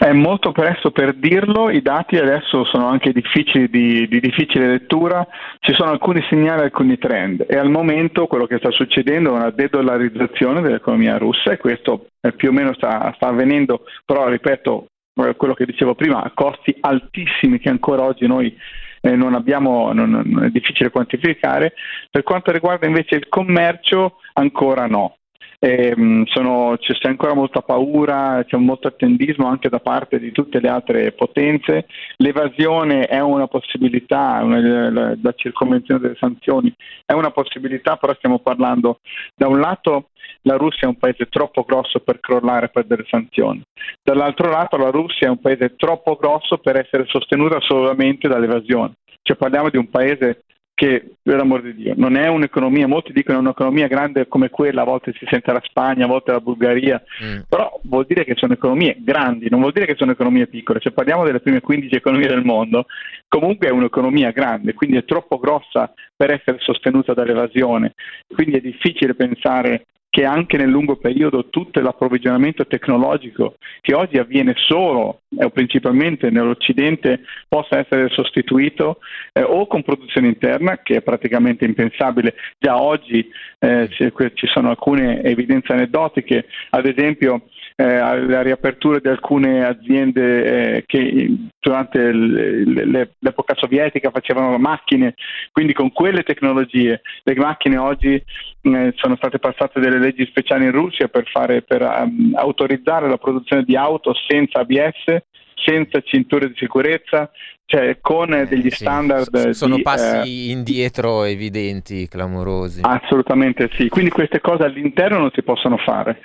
[0.00, 5.26] È molto presto per dirlo, i dati adesso sono anche difficili di, di, difficile lettura,
[5.58, 9.50] ci sono alcuni segnali, alcuni trend e al momento quello che sta succedendo è una
[9.50, 15.66] dedollarizzazione dell'economia russa e questo più o meno sta, sta avvenendo, però ripeto, quello che
[15.66, 18.56] dicevo prima, costi altissimi che ancora oggi noi
[19.00, 21.74] eh, non abbiamo, non, non è difficile quantificare.
[22.10, 25.16] Per quanto riguarda invece il commercio, ancora no.
[25.58, 30.68] Eh, sono, c'è ancora molta paura, c'è molto attendismo anche da parte di tutte le
[30.68, 31.86] altre potenze.
[32.16, 36.74] L'evasione è una possibilità, una, la, la circonvenzione delle sanzioni
[37.04, 39.00] è una possibilità, però stiamo parlando
[39.34, 40.08] da un lato
[40.42, 43.62] la Russia è un paese troppo grosso per crollare per delle sanzioni,
[44.02, 48.94] dall'altro lato la Russia è un paese troppo grosso per essere sostenuta solamente dall'evasione.
[49.22, 50.44] Cioè parliamo di un paese
[50.80, 54.80] che per l'amor di Dio non è un'economia, molti dicono è un'economia grande come quella,
[54.80, 57.40] a volte si sente la Spagna, a volte la Bulgaria, mm.
[57.50, 60.92] però vuol dire che sono economie grandi, non vuol dire che sono economie piccole, se
[60.92, 62.86] parliamo delle prime 15 economie del mondo,
[63.28, 67.92] comunque è un'economia grande, quindi è troppo grossa per essere sostenuta dall'evasione,
[68.34, 74.54] quindi è difficile pensare che anche nel lungo periodo tutto l'approvvigionamento tecnologico che oggi avviene
[74.56, 78.98] solo o principalmente nell'Occidente possa essere sostituito
[79.32, 82.34] eh, o con produzione interna, che è praticamente impensabile.
[82.58, 83.88] Già oggi eh,
[84.34, 87.42] ci sono alcune evidenze aneddotiche, ad esempio
[87.80, 95.14] eh, la riapertura di alcune aziende eh, che durante l'epoca sovietica facevano macchine,
[95.50, 97.00] quindi con quelle tecnologie.
[97.22, 98.22] Le macchine oggi
[98.60, 103.16] eh, sono state passate delle leggi speciali in Russia per, fare, per um, autorizzare la
[103.16, 105.22] produzione di auto senza ABS
[105.54, 107.30] senza cinture di sicurezza,
[107.70, 109.50] cioè con eh, degli sì, standard.
[109.50, 112.80] Sono di, passi eh, indietro evidenti, clamorosi.
[112.82, 116.18] Assolutamente sì, quindi queste cose all'interno non si possono fare,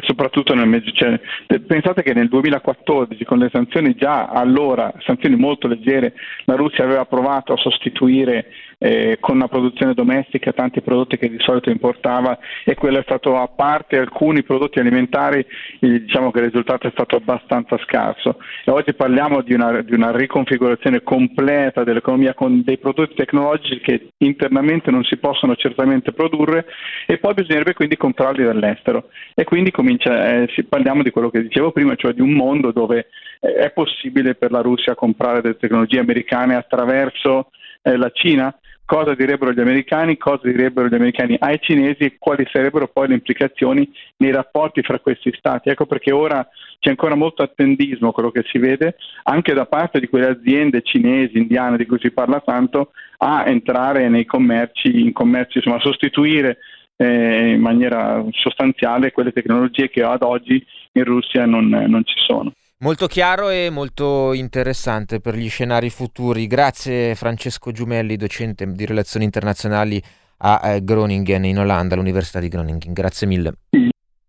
[0.00, 0.90] soprattutto nel mezzo.
[0.90, 1.20] Cioè,
[1.66, 6.14] pensate che nel 2014 con le sanzioni già allora, sanzioni molto leggere,
[6.46, 8.46] la Russia aveva provato a sostituire
[8.78, 13.36] eh, con una produzione domestica tanti prodotti che di solito importava e quello è stato
[13.36, 15.44] a parte alcuni prodotti alimentari,
[15.80, 18.38] diciamo che il risultato è stato abbastanza scarso.
[18.64, 24.10] E oggi parliamo di una, di una riconfigurazione completa dell'economia con dei prodotti tecnologici che
[24.18, 26.66] internamente non si possono certamente produrre
[27.06, 29.08] e poi bisognerebbe quindi comprarli dall'estero.
[29.34, 33.08] E quindi comincia, eh, parliamo di quello che dicevo prima, cioè di un mondo dove
[33.40, 37.50] eh, è possibile per la Russia comprare delle tecnologie americane attraverso
[37.82, 38.54] eh, la Cina
[38.88, 43.14] cosa direbbero gli americani, cosa direbbero gli americani ai cinesi e quali sarebbero poi le
[43.14, 45.68] implicazioni nei rapporti fra questi stati.
[45.68, 46.48] Ecco perché ora
[46.78, 51.36] c'è ancora molto attendismo, quello che si vede, anche da parte di quelle aziende cinesi,
[51.36, 56.56] indiane di cui si parla tanto, a entrare nei commerci, in commerci, insomma, a sostituire
[56.96, 62.52] eh, in maniera sostanziale quelle tecnologie che ad oggi in Russia non, non ci sono.
[62.80, 66.46] Molto chiaro e molto interessante per gli scenari futuri.
[66.46, 70.00] Grazie Francesco Giumelli, docente di relazioni internazionali
[70.38, 72.92] a eh, Groningen in Olanda, all'Università di Groningen.
[72.92, 73.54] Grazie mille.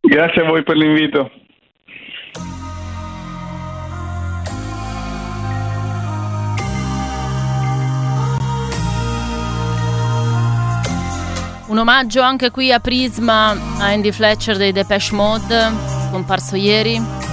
[0.01, 1.29] Grazie a voi per l'invito.
[11.67, 15.69] Un omaggio anche qui a Prisma a Andy Fletcher dei Depeche Mode,
[16.09, 17.28] comparso ieri.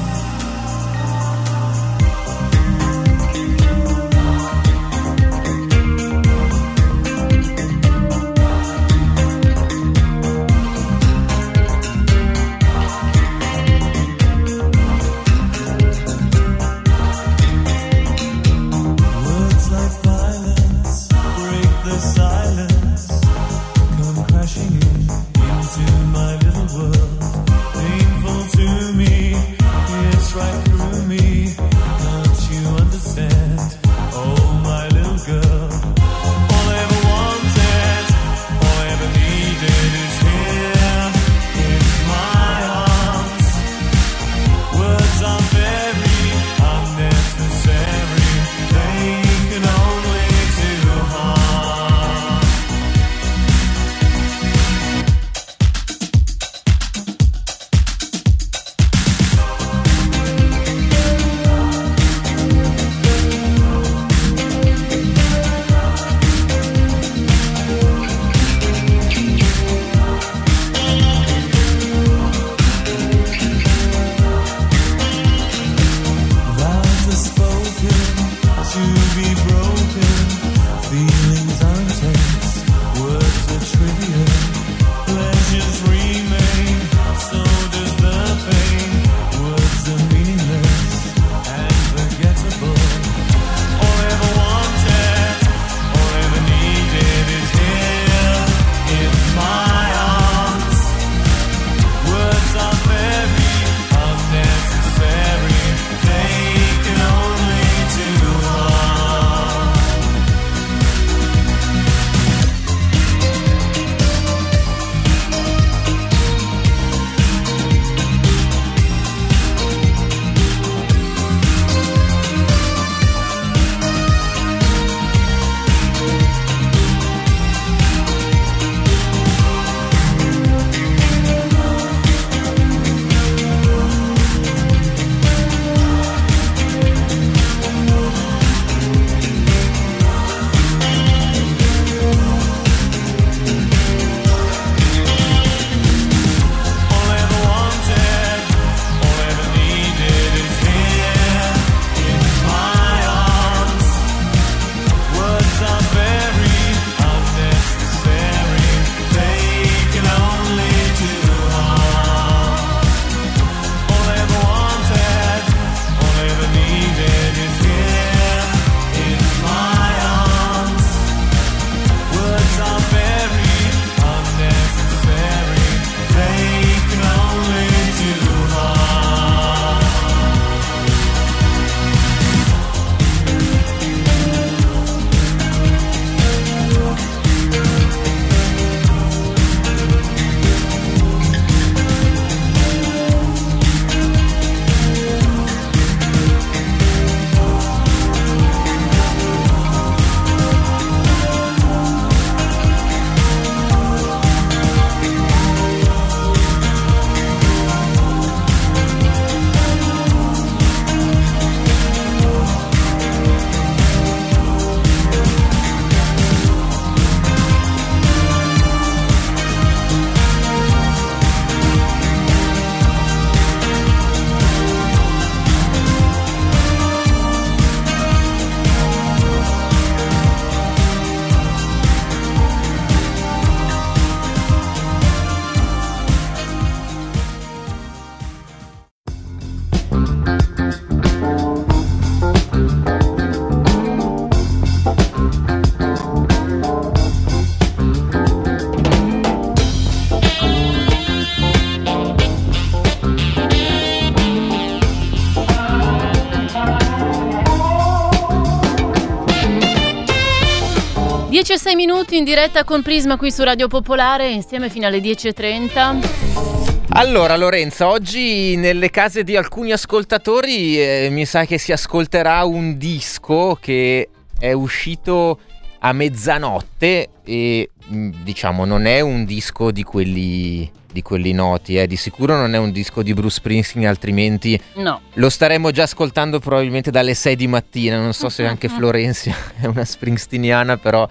[261.47, 264.99] 11 e 6 minuti in diretta con Prisma qui su Radio Popolare, insieme fino alle
[264.99, 266.87] 10.30.
[266.89, 272.77] Allora Lorenza, oggi nelle case di alcuni ascoltatori eh, mi sa che si ascolterà un
[272.77, 275.39] disco che è uscito
[275.79, 281.87] a mezzanotte e mm, diciamo non è un disco di quelli, di quelli noti, eh.
[281.87, 285.01] di sicuro non è un disco di Bruce Springsteen, altrimenti no.
[285.13, 289.67] lo staremmo già ascoltando probabilmente dalle 6 di mattina, non so se anche Florenzia è
[289.67, 291.09] una springsteeniana, però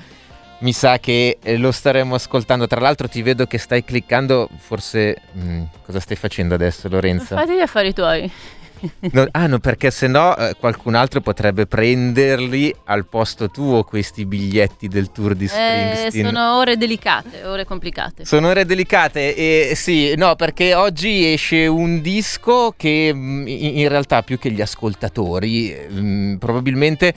[0.60, 2.68] mi sa che eh, lo staremo ascoltando.
[2.68, 5.22] Tra l'altro ti vedo che stai cliccando, forse...
[5.32, 7.36] Mh, mm, cosa stai facendo adesso Lorenza?
[7.36, 8.32] Fatti gli affari tuoi.
[9.12, 14.26] No, ah no, perché se no eh, qualcun altro potrebbe prenderli al posto tuo questi
[14.26, 16.26] biglietti del tour di Springsteen.
[16.26, 18.26] Eh, sono ore delicate, ore complicate.
[18.26, 24.22] Sono ore delicate e sì, no, perché oggi esce un disco che mm, in realtà
[24.22, 27.14] più che gli ascoltatori mh, mm, probabilmente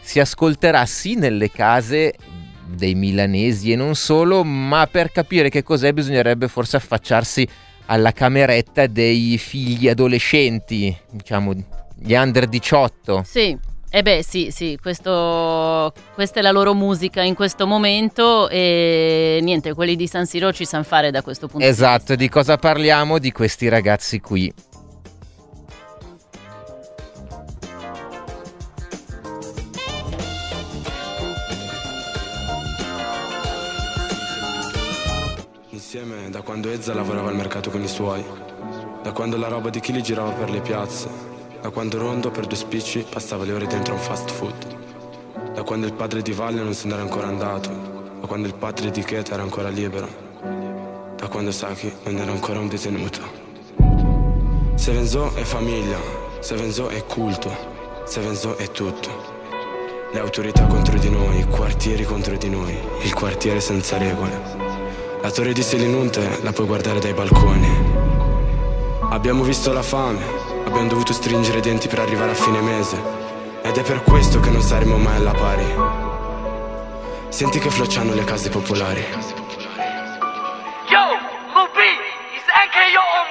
[0.00, 2.14] si ascolterà sì nelle case
[2.74, 7.46] dei milanesi e non solo, ma per capire che cos'è bisognerebbe forse affacciarsi
[7.86, 11.52] alla cameretta dei figli adolescenti, diciamo
[11.96, 13.22] gli under 18.
[13.26, 13.68] Sì.
[13.92, 19.74] Eh beh sì, sì, questo, questa è la loro musica in questo momento e niente,
[19.74, 21.96] quelli di San Siro ci sanno fare da questo punto esatto, di vista.
[21.96, 23.18] Esatto, di cosa parliamo?
[23.18, 24.52] Di questi ragazzi qui.
[36.50, 38.24] Quando Ezza lavorava al mercato con i suoi,
[39.04, 41.08] da quando la roba di Kili girava per le piazze,
[41.60, 45.86] da quando Rondo per due spicci passava le ore dentro un fast food, da quando
[45.86, 47.70] il padre di Valle non se n'era ancora andato,
[48.20, 50.08] da quando il padre di Keta era ancora libero,
[51.14, 53.20] da quando Saki non era ancora un detenuto.
[54.74, 55.98] Sevenzo è famiglia,
[56.40, 57.48] Sevenzo è culto,
[58.06, 59.08] Sevenzo è tutto.
[60.10, 64.59] Le autorità contro di noi, i quartieri contro di noi, il quartiere senza regole.
[65.22, 67.68] La torre di Selinunte la puoi guardare dai balconi.
[69.10, 70.24] Abbiamo visto la fame,
[70.64, 72.98] abbiamo dovuto stringere i denti per arrivare a fine mese.
[73.60, 75.66] Ed è per questo che non saremo mai alla pari.
[77.28, 79.04] Senti che flocciano le case popolari.
[80.88, 81.18] Yo,
[81.52, 81.90] Lupi,
[82.34, 83.28] is anche io on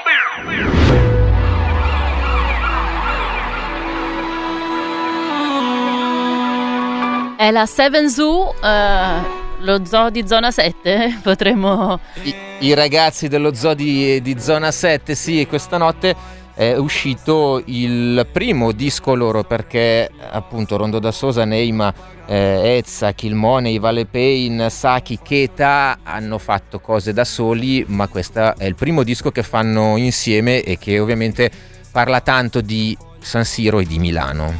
[7.35, 8.53] È la Seven Zoo.
[8.61, 11.99] Uh lo zoo di zona 7 potremmo...
[12.23, 16.15] I, I, ragazzi dello zoo di, di zona 7, sì, questa notte
[16.53, 21.93] è uscito il primo disco loro perché appunto Rondo da Sosa, Neima,
[22.25, 28.65] eh, Ezza, Kilmone, Vale Pain, Saki, Keta hanno fatto cose da soli, ma questo è
[28.65, 31.49] il primo disco che fanno insieme e che ovviamente
[31.91, 34.53] parla tanto di San Siro e di Milano.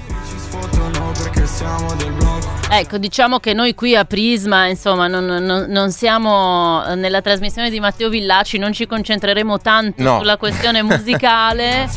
[2.72, 7.80] Ecco, diciamo che noi qui a Prisma, insomma, non, non, non, siamo nella trasmissione di
[7.80, 10.20] Matteo Villaci, non ci concentreremo tanto no.
[10.20, 11.90] sulla questione musicale,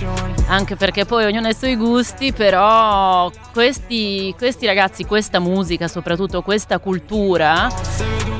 [0.46, 6.40] anche perché poi ognuno ha i suoi gusti, però questi, questi ragazzi, questa musica, soprattutto
[6.40, 7.68] questa cultura,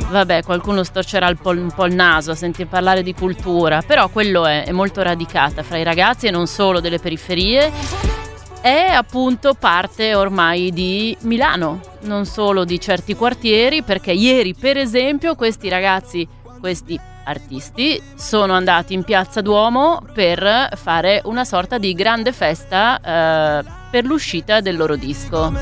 [0.08, 4.08] vabbè, qualcuno storcerà un po', un po' il naso a sentir parlare di cultura, però
[4.08, 8.21] quello è, è molto radicata fra i ragazzi e non solo delle periferie
[8.62, 15.34] è appunto parte ormai di Milano, non solo di certi quartieri, perché ieri per esempio
[15.34, 16.26] questi ragazzi,
[16.60, 23.64] questi artisti, sono andati in piazza Duomo per fare una sorta di grande festa eh,
[23.90, 25.52] per l'uscita del loro disco.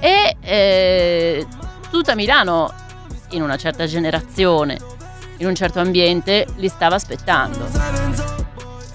[0.00, 1.46] E eh,
[1.90, 2.72] tutta Milano,
[3.30, 4.78] in una certa generazione,
[5.38, 8.35] in un certo ambiente, li stava aspettando.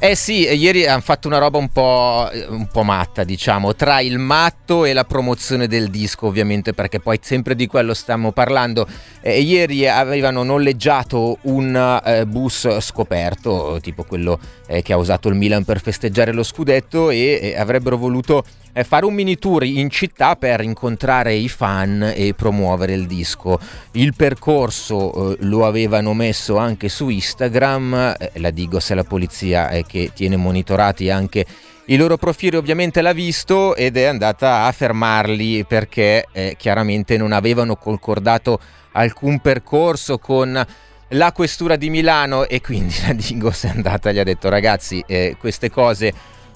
[0.03, 4.17] Eh sì, ieri hanno fatto una roba un po', un po', matta, diciamo, tra il
[4.17, 8.87] matto e la promozione del disco, ovviamente, perché poi sempre di quello stiamo parlando.
[9.21, 15.35] Eh, ieri avevano noleggiato un eh, bus scoperto, tipo quello eh, che ha usato il
[15.35, 18.43] Milan per festeggiare lo scudetto, e avrebbero voluto
[18.73, 23.59] eh, fare un mini tour in città per incontrare i fan e promuovere il disco.
[23.91, 29.69] Il percorso eh, lo avevano messo anche su Instagram, eh, la Digos è la polizia
[29.69, 31.45] eh, che tiene monitorati anche
[31.85, 37.33] i loro profili ovviamente l'ha visto ed è andata a fermarli perché eh, chiaramente non
[37.33, 38.59] avevano concordato
[38.93, 40.65] alcun percorso con
[41.09, 45.03] la questura di Milano e quindi la Digos è andata e gli ha detto ragazzi
[45.05, 46.13] eh, queste cose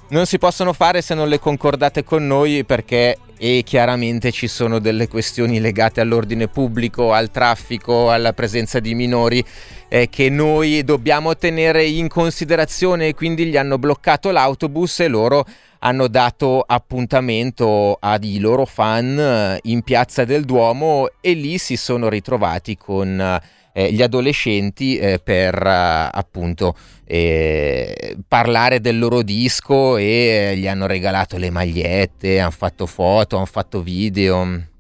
[0.09, 4.79] non si possono fare se non le concordate con noi perché e chiaramente ci sono
[4.79, 9.43] delle questioni legate all'ordine pubblico, al traffico, alla presenza di minori
[9.89, 15.45] eh, che noi dobbiamo tenere in considerazione e quindi gli hanno bloccato l'autobus e loro
[15.79, 22.07] hanno dato appuntamento ai loro fan eh, in piazza del Duomo e lì si sono
[22.09, 23.39] ritrovati con
[23.77, 30.87] eh, gli adolescenti eh, per eh, appunto eh, parlare del loro disco e gli hanno
[30.87, 34.73] regalato le magliette, hanno fatto foto, hanno fatto video.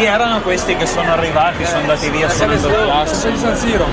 [0.00, 3.28] Chi erano questi che sono arrivati, sono andati via suonando il classo?
[3.28, 3.86] di San Siro.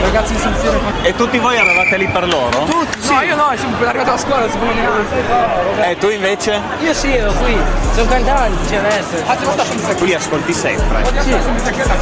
[0.00, 0.80] Ragazzi di San Siro.
[1.02, 2.64] E tutti voi eravate lì per loro?
[2.64, 3.02] Tutti?
[3.02, 3.12] Sì.
[3.12, 5.82] No, io no, sono arrivato alla scuola, non neanche.
[5.82, 6.58] E Eh, tu invece?
[6.78, 7.54] Io sì, ero qui,
[7.92, 9.94] sono cantante, c'è adesso.
[9.98, 11.04] Qui ascolti sempre.
[11.20, 11.34] Sì,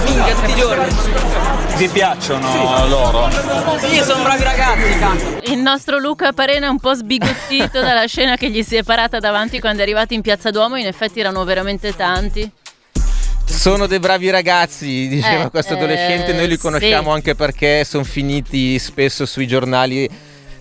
[0.05, 0.97] minchia tutti i giorni.
[1.75, 3.31] Vi piacciono loro?
[3.79, 5.53] Sì, sono bravi ragazzi.
[5.53, 9.19] Il nostro Luca Parena è un po' sbigottito dalla scena che gli si è parata
[9.19, 12.49] davanti quando è arrivato in Piazza Duomo, in effetti erano veramente tanti.
[13.49, 17.15] Sono dei bravi ragazzi, diceva Eh, questo adolescente, noi li eh, conosciamo sì.
[17.15, 20.09] anche perché sono finiti spesso sui giornali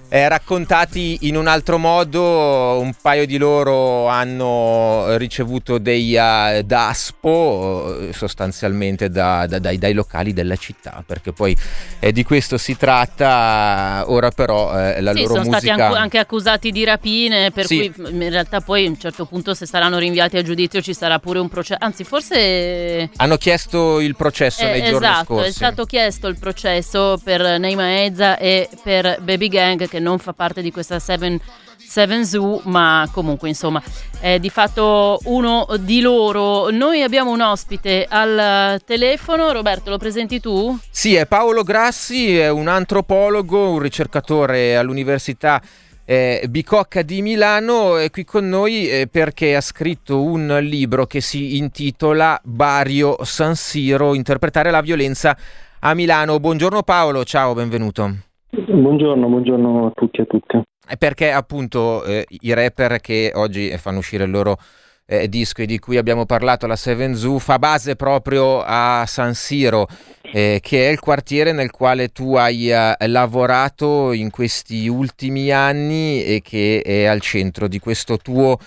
[0.09, 8.07] eh, raccontati in un altro modo, un paio di loro hanno ricevuto dei uh, DASPO
[8.09, 11.55] eh, sostanzialmente da- da- dai, dai locali della città, perché poi
[11.99, 15.85] eh, di questo si tratta, ora però eh, la sì, loro sono stati musica...
[15.87, 17.91] anche, anche accusati di rapine, per Sì.
[17.93, 21.19] cui in realtà poi a un certo punto se saranno rinviati a giudizio ci sarà
[21.19, 23.09] pure un processo, anzi forse...
[23.17, 25.49] Hanno chiesto il processo Eh, nei giorni esatto, scorsi.
[25.49, 30.33] è stato chiesto il processo per Neima Ezza e per Baby Gang che non fa
[30.33, 31.39] parte di questa Seven,
[31.77, 33.81] Seven Zoo, ma comunque insomma
[34.19, 36.69] è di fatto uno di loro.
[36.69, 40.77] Noi abbiamo un ospite al telefono, Roberto lo presenti tu?
[40.89, 45.61] Sì, è Paolo Grassi, è un antropologo, un ricercatore all'Università
[46.09, 51.19] eh, Bicocca di Milano, è qui con noi eh, perché ha scritto un libro che
[51.19, 55.37] si intitola Bario San Siro, interpretare la violenza
[55.79, 56.39] a Milano.
[56.39, 58.26] Buongiorno Paolo, ciao, benvenuto.
[58.49, 60.63] Buongiorno, buongiorno a tutti e a tutte.
[60.87, 64.57] È Perché appunto eh, i rapper che oggi fanno uscire il loro
[65.05, 69.33] eh, disco e di cui abbiamo parlato, la Seven Zoo, fa base proprio a San
[69.33, 69.87] Siro,
[70.21, 76.23] eh, che è il quartiere nel quale tu hai eh, lavorato in questi ultimi anni
[76.23, 78.57] e che è al centro di questo tuo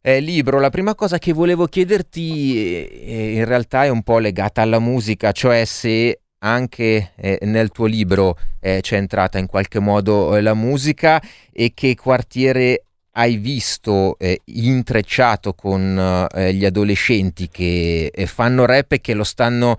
[0.00, 0.60] eh, libro.
[0.60, 5.32] La prima cosa che volevo chiederti eh, in realtà è un po' legata alla musica,
[5.32, 10.54] cioè se anche eh, nel tuo libro eh, c'è entrata in qualche modo eh, la
[10.54, 11.20] musica
[11.52, 12.82] e che quartiere
[13.12, 19.24] hai visto eh, intrecciato con eh, gli adolescenti che eh, fanno rap e che lo
[19.24, 19.76] stanno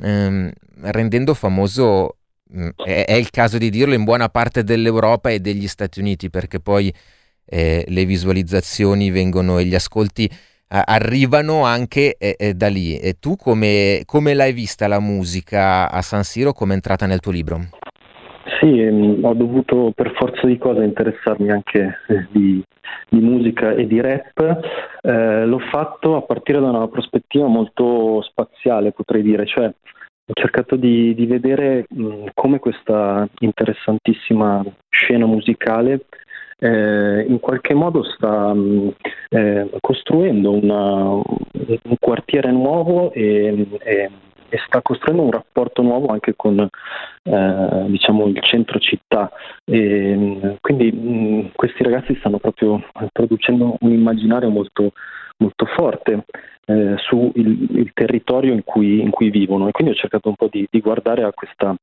[0.00, 0.50] ehm,
[0.82, 5.66] rendendo famoso, mh, è, è il caso di dirlo, in buona parte dell'Europa e degli
[5.66, 6.94] Stati Uniti, perché poi
[7.44, 10.30] eh, le visualizzazioni vengono e gli ascolti
[10.68, 12.98] arrivano anche eh, eh, da lì.
[12.98, 16.52] E tu come, come l'hai vista la musica a San Siro?
[16.52, 17.58] Come è entrata nel tuo libro?
[18.60, 22.62] Sì, ehm, ho dovuto per forza di cose interessarmi anche eh, di,
[23.08, 24.60] di musica e di rap.
[25.00, 30.76] Eh, l'ho fatto a partire da una prospettiva molto spaziale, potrei dire, cioè ho cercato
[30.76, 36.04] di, di vedere mh, come questa interessantissima scena musicale
[36.58, 38.94] eh, in qualche modo sta mh,
[39.30, 44.10] eh, costruendo una- un quartiere nuovo e, e-
[44.50, 46.58] e sta costruendo un rapporto nuovo anche con
[47.22, 49.30] eh, diciamo il centro città.
[49.64, 52.82] E, mh, quindi mh, questi ragazzi stanno proprio
[53.12, 54.92] producendo un immaginario molto,
[55.38, 56.24] molto forte
[56.66, 60.66] eh, sul territorio in cui, in cui vivono e quindi ho cercato un po' di,
[60.70, 61.74] di guardare a questa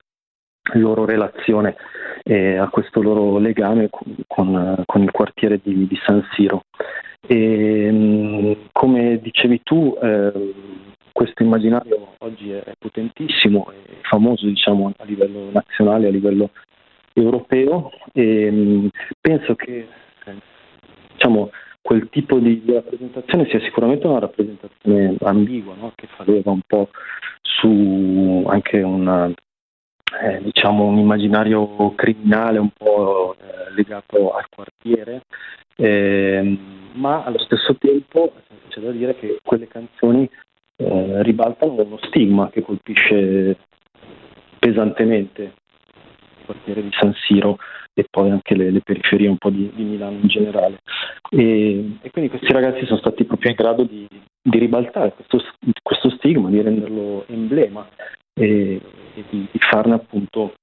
[0.73, 1.75] loro relazione
[2.23, 6.63] e a questo loro legame con, con- il quartiere di, di San Siro.
[7.27, 10.53] E, mh, come dicevi tu, ehm,
[11.11, 16.49] questo immaginario oggi è potentissimo, è famoso diciamo, a livello nazionale, a livello
[17.13, 18.89] europeo e mh,
[19.21, 19.87] penso che
[20.25, 20.33] eh,
[21.13, 21.51] diciamo,
[21.81, 25.91] quel tipo di, rappresentazione sia sicuramente una rappresentazione ambigua, no?
[25.95, 26.89] che fa un po'
[27.41, 29.31] su anche una,
[30.21, 35.23] eh, diciamo un immaginario criminale un po' eh, legato al quartiere,
[35.75, 38.33] ehm, ma allo stesso tempo
[38.69, 40.29] c'è da dire che quelle canzoni
[40.77, 43.57] eh, ribaltano uno stigma che colpisce
[44.59, 47.57] pesantemente il quartiere di San Siro
[47.93, 50.79] e poi anche le, le periferie un po' di, di Milano in generale.
[51.29, 54.07] E, e quindi questi ragazzi sono stati proprio in grado di,
[54.41, 55.41] di ribaltare questo,
[55.81, 57.87] questo stigma, di renderlo emblema
[58.33, 58.81] e,
[59.15, 60.53] e di di, farne appunto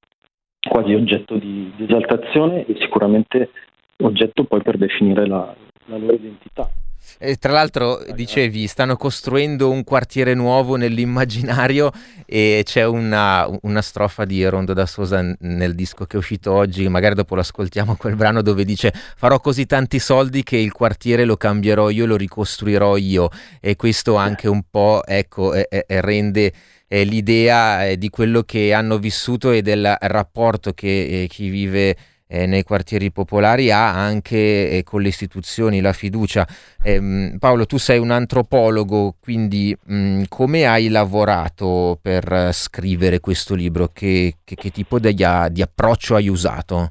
[0.69, 3.51] quasi oggetto di, di, esaltazione e sicuramente
[3.99, 5.55] oggetto poi per definire la,
[5.87, 6.71] la loro identità.
[7.19, 11.91] E tra l'altro dicevi, stanno costruendo un quartiere nuovo nell'immaginario
[12.25, 16.89] e c'è una, una, strofa di Rondo da Sosa nel disco che è uscito oggi,
[16.89, 21.25] magari dopo lo ascoltiamo quel brano dove dice farò così tanti soldi che il quartiere
[21.25, 23.29] lo cambierò io, lo ricostruirò io
[23.61, 26.53] e questo anche un po' ecco, è, è, rende
[26.93, 31.97] eh, l'idea eh, di quello che hanno vissuto e del rapporto che eh, chi vive
[32.29, 36.47] eh, nei quartieri popolari ha anche eh, con le istituzioni la fiducia.
[36.85, 43.55] Eh, Paolo, tu sei un antropologo, quindi mh, mm, come hai lavorato per scrivere questo
[43.55, 43.89] libro?
[43.91, 46.91] Che, che, che tipo di, di, approccio hai usato?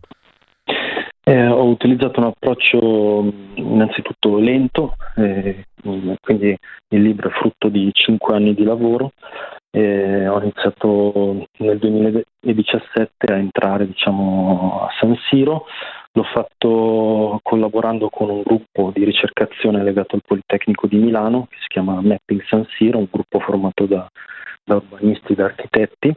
[1.23, 5.65] Eh, ho utilizzato un approccio mm, innanzitutto lento, eh,
[6.19, 6.57] quindi
[6.89, 9.11] il libro è frutto di cinque anni di lavoro
[9.73, 15.65] e ho iniziato nel 2017 a entrare diciamo, a San Siro,
[16.11, 21.67] l'ho fatto collaborando con un gruppo di ricercazione legato al Politecnico di Milano che si
[21.67, 24.05] chiama Mapping San Siro, un gruppo formato da,
[24.63, 26.13] da urbanisti da architetti.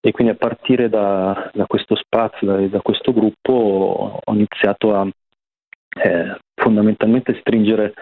[0.00, 4.94] E quindi a partire da, da questo spazio e da, da, questo gruppo ho iniziato
[4.94, 7.92] a eh, fondamentalmente stringere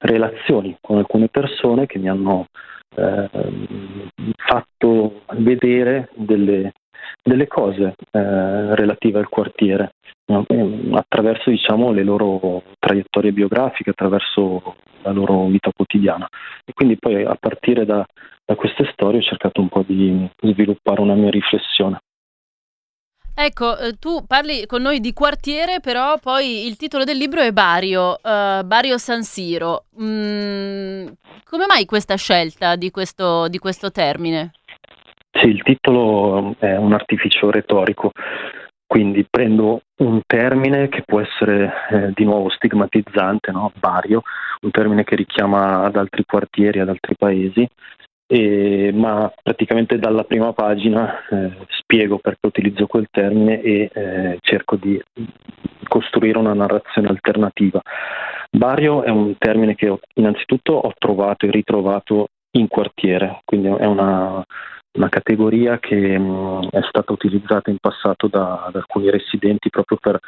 [0.00, 2.46] relazioni con alcune persone che mi hanno
[4.36, 6.72] fatto vedere delle,
[7.22, 9.92] delle cose eh, relative al quartiere
[10.26, 10.44] no?
[10.96, 16.28] attraverso diciamo, le loro traiettorie biografiche, attraverso la loro vita quotidiana.
[16.64, 18.04] E quindi poi a partire da,
[18.44, 22.00] da queste storie ho cercato un po' di sviluppare una mia riflessione.
[23.32, 27.52] Ecco, eh, tu parli con noi di quartiere, però poi il titolo del libro è
[27.52, 29.84] Bario, uh, Bario San Siro.
[29.98, 31.06] Mm,
[31.44, 34.52] come mai questa scelta di questo, di questo termine?
[35.32, 38.10] Sì, il titolo è un artificio retorico,
[38.86, 43.70] quindi prendo un termine che può essere eh, di nuovo stigmatizzante, no?
[43.78, 44.22] Bario,
[44.62, 47.68] un termine che richiama ad altri quartieri, ad altri paesi,
[48.32, 54.76] e, ma praticamente dalla prima pagina eh, spiego perché utilizzo quel termine e eh, cerco
[54.76, 55.02] di
[55.88, 57.82] costruire una narrazione alternativa.
[58.48, 64.44] Bario è un termine che innanzitutto ho trovato e ritrovato in quartiere, quindi è una,
[64.92, 70.20] una categoria che mh, è stata utilizzata in passato da, da alcuni residenti proprio per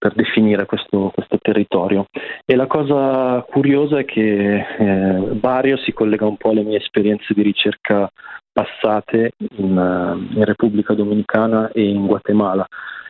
[0.00, 2.06] per definire questo, questo, territorio.
[2.46, 7.34] E la cosa curiosa è che eh, Bario si collega un po' alle mie esperienze
[7.34, 8.10] di ricerca
[8.50, 12.66] passate in, uh, in, Repubblica Dominicana e in Guatemala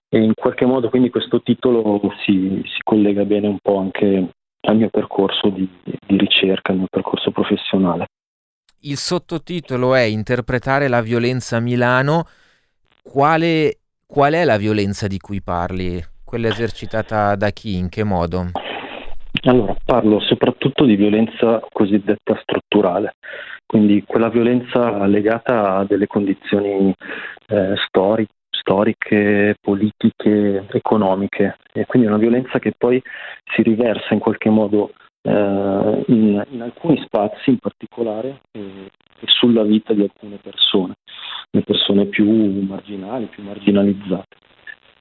[0.08, 4.28] e in qualche modo quindi questo titolo si, si collega bene un po' anche
[4.62, 8.06] al mio percorso di, di ricerca, al mio percorso professionale.
[8.80, 12.26] Il sottotitolo è Interpretare la violenza a Milano.
[13.00, 16.09] Quale, qual è la violenza di cui parli?
[16.30, 17.76] Quella esercitata da chi?
[17.76, 18.52] In che modo?
[19.48, 23.14] Allora, parlo soprattutto di violenza cosiddetta strutturale,
[23.66, 26.94] quindi quella violenza legata a delle condizioni
[27.48, 33.02] eh, stori- storiche, politiche, economiche, e quindi una violenza che poi
[33.52, 39.64] si riversa in qualche modo eh, in, in, alcuni spazi in particolare eh, e sulla
[39.64, 40.94] vita di alcune persone,
[41.50, 42.30] le persone più
[42.68, 44.36] marginali, più marginalizzate.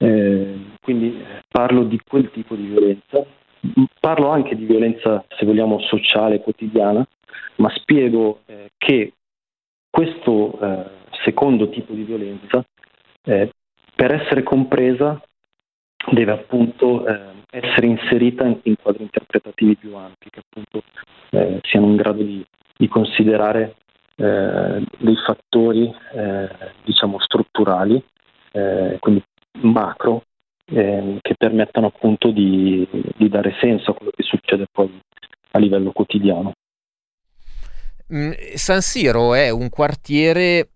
[0.02, 3.22] Eh, quindi parlo di quel tipo di violenza,
[4.00, 7.06] parlo anche di violenza, se vogliamo, sociale, quotidiana,
[7.56, 9.12] ma spiego eh, che
[9.90, 10.84] questo eh,
[11.22, 12.64] secondo tipo di violenza,
[13.24, 13.50] eh,
[13.94, 15.20] per essere compresa,
[16.10, 20.82] deve appunto eh, essere inserita in, quadri interpretativi più ampi, che appunto
[21.30, 22.42] eh, siano in grado di,
[22.76, 23.74] di considerare
[24.20, 25.90] dei fattori,
[26.84, 28.04] diciamo, strutturali,
[28.98, 29.24] quindi
[29.62, 30.24] macro
[30.66, 35.00] eh, che permettano appunto di, di, dare senso a quello che succede poi
[35.52, 36.52] a livello quotidiano.
[38.12, 40.70] Mm, San Siro è un quartiere,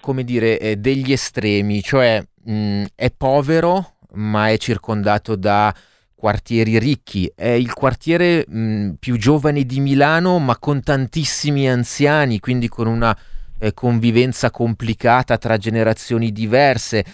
[0.00, 5.72] come dire, eh, degli estremi, cioè mh, mm, è povero ma è circondato da
[6.14, 12.40] quartieri ricchi, è il quartiere mh, mm, più giovane di Milano ma con tantissimi anziani,
[12.40, 13.16] quindi con una
[13.60, 17.04] eh, convivenza complicata tra generazioni diverse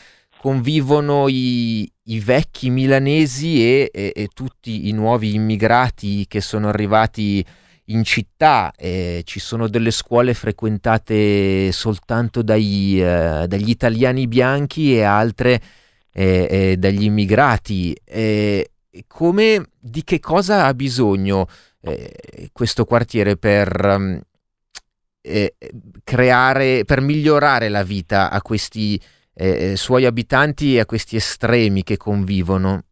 [0.44, 7.42] convivono i, i vecchi milanesi e, e, e, tutti i nuovi immigrati che sono arrivati
[7.84, 8.70] in città.
[8.76, 15.62] Eh, ci sono delle scuole frequentate soltanto dai, eh, dagli italiani bianchi e altre
[16.12, 17.96] eh, eh dagli immigrati.
[19.06, 21.46] come, di che cosa ha bisogno
[21.80, 23.82] eh, questo quartiere per...
[23.82, 24.20] Um,
[26.04, 29.00] creare, per migliorare la vita a questi
[29.34, 32.82] eh, suoi abitanti e a questi estremi che convivono?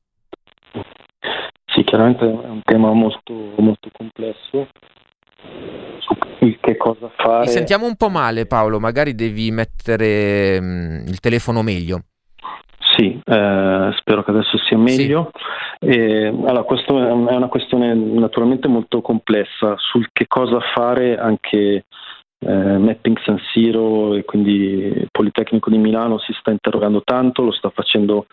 [1.66, 4.68] Sì, chiaramente è un tema molto, molto complesso
[6.62, 7.40] che cosa fare.
[7.40, 12.04] Mi sentiamo un po' male Paolo, magari devi mettere mh, mm, il telefono meglio.
[12.96, 15.30] Sì, eh, spero che adesso sia meglio.
[15.80, 15.88] Sì.
[15.88, 21.86] E, allora, questa è una questione naturalmente molto complessa sul che cosa fare anche
[22.44, 27.70] eh, Mapping San Siro e quindi Politecnico di Milano si sta interrogando tanto, lo sta
[27.70, 28.26] facendo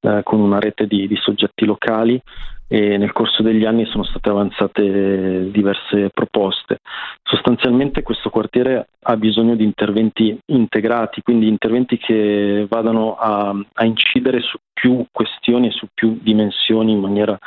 [0.00, 2.20] eh, con una rete di, di soggetti locali
[2.68, 6.80] e nel corso degli anni sono state avanzate diverse proposte.
[7.22, 14.40] Sostanzialmente questo quartiere ha bisogno di interventi integrati, quindi interventi che vadano a, a incidere
[14.40, 17.38] su più questioni e su più dimensioni in maniera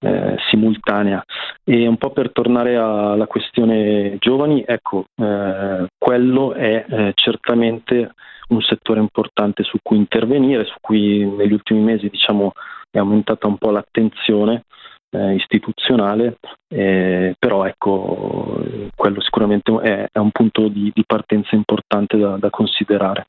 [0.00, 1.24] eh, simultanea.
[1.64, 8.12] E un po' per tornare alla questione giovani, ecco, eh, quello è eh, certamente
[8.48, 12.52] un settore importante su cui intervenire, su cui negli ultimi mesi diciamo,
[12.90, 14.64] è aumentata un po' l'attenzione
[15.10, 16.38] eh, istituzionale,
[16.68, 18.62] eh, però ecco,
[18.94, 23.26] quello sicuramente è, è un punto di, di partenza importante da, da considerare.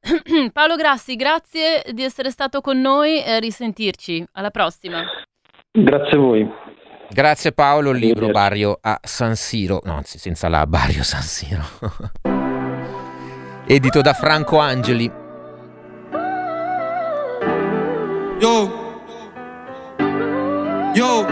[0.52, 4.24] Paolo Grassi, grazie di essere stato con noi e risentirci.
[4.32, 5.04] Alla prossima.
[5.70, 6.50] Grazie a voi.
[7.12, 11.62] Grazie Paolo, il libro Barrio a San Siro, no, anzi senza la Barrio San Siro.
[13.72, 15.08] Edito da Franco Angeli.
[18.40, 18.98] Yo.
[20.92, 21.26] Yo.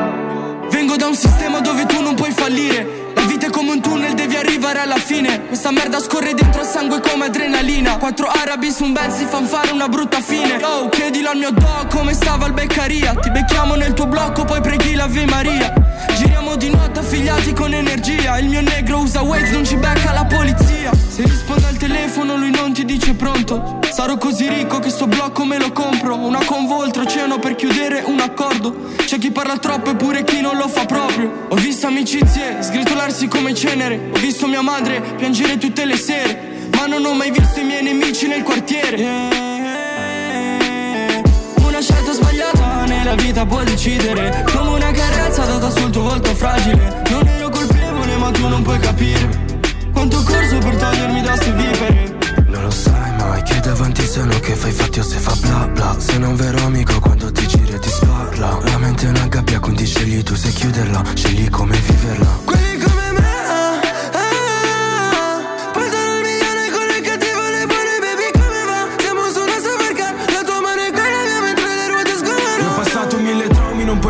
[0.70, 3.10] Vengo da un sistema dove tu non puoi fallire.
[3.16, 5.46] La vita è come un tunnel, devi arrivare alla fine.
[5.46, 7.96] Questa merda scorre dentro il sangue come adrenalina.
[7.96, 10.62] Quattro arabi su un bel si fan fare una brutta fine.
[10.62, 13.14] Oh, chiedilo al mio dog come stava al beccaria.
[13.14, 15.72] Ti becchiamo nel tuo blocco, poi preghi l'Ave Maria.
[16.14, 18.38] Giriamo di notte affiliati con energia.
[18.38, 21.07] Il mio negro usa Waze, non ci becca la polizia.
[21.18, 23.80] Se risponde al telefono, lui non ti dice pronto.
[23.90, 26.14] Sarò così ricco che sto blocco me lo compro.
[26.14, 28.92] Una convo oltreoceano per chiudere un accordo.
[29.04, 31.46] C'è chi parla troppo e pure chi non lo fa proprio.
[31.48, 34.10] Ho visto amicizie sgretolarsi come cenere.
[34.14, 36.68] Ho visto mia madre piangere tutte le sere.
[36.76, 39.02] Ma non ho mai visto i miei nemici nel quartiere.
[41.64, 44.44] Una scelta sbagliata nella vita può decidere.
[44.54, 47.02] Come una carezza data sul tuo volto fragile.
[47.10, 49.47] Non ero colpevole, ma tu non puoi capire.
[49.98, 52.18] Quanto corso per togliermi da ste vipere.
[52.46, 55.96] Non lo sai mai che davanti sono che fai fatti o se fa bla bla.
[55.98, 59.58] Se non vero amico quando ti gira e ti sparla La mente è una gabbia
[59.58, 62.38] quindi scegli tu se chiuderla Scegli come viverla.
[62.44, 63.10] Quelli come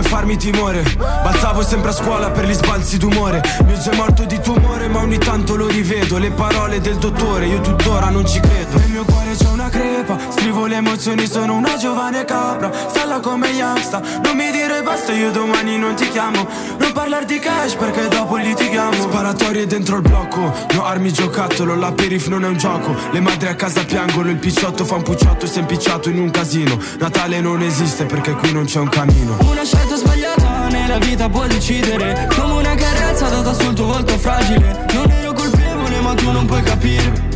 [0.03, 0.83] farmi timore.
[0.97, 3.41] Balzavo sempre a scuola per gli sbalzi d'umore.
[3.65, 6.19] Mio zio è morto di tumore ma ogni tanto lo rivedo.
[6.19, 8.79] Le parole del dottore io tuttora non ci credo
[9.69, 10.19] Una crepa.
[10.31, 12.71] Scrivo le emozioni sono una giovane capra.
[12.89, 16.47] Stalla come Youngsta Non mi dire basta io domani non ti chiamo.
[16.79, 21.93] Non parlar di cash perché dopo litighiamo Sparatorie dentro il blocco No armi giocattolo La
[21.93, 22.97] perif non è un gioco.
[23.11, 26.19] Le madri a casa piangono Il picciotto fa un pucciotto e si è impicciato in
[26.19, 26.79] un casino.
[26.99, 29.37] Natale non esiste perché qui non c'è un camino.
[29.43, 32.27] Una scelta sbagliata nella vita può decidere.
[32.35, 34.87] Come una carezza data sul tuo volto fragile.
[34.95, 37.28] Non ero colpevole ma tu non puoi capire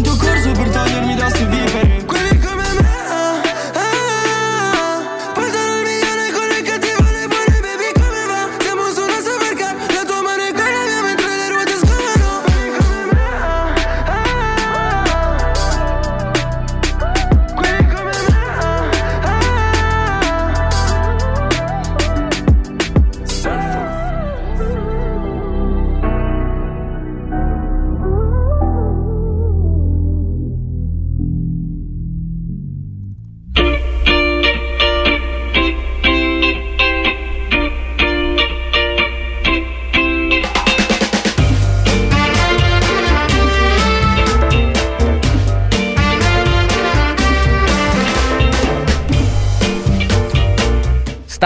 [0.00, 2.17] Quanto corso per togliermi da ste vipere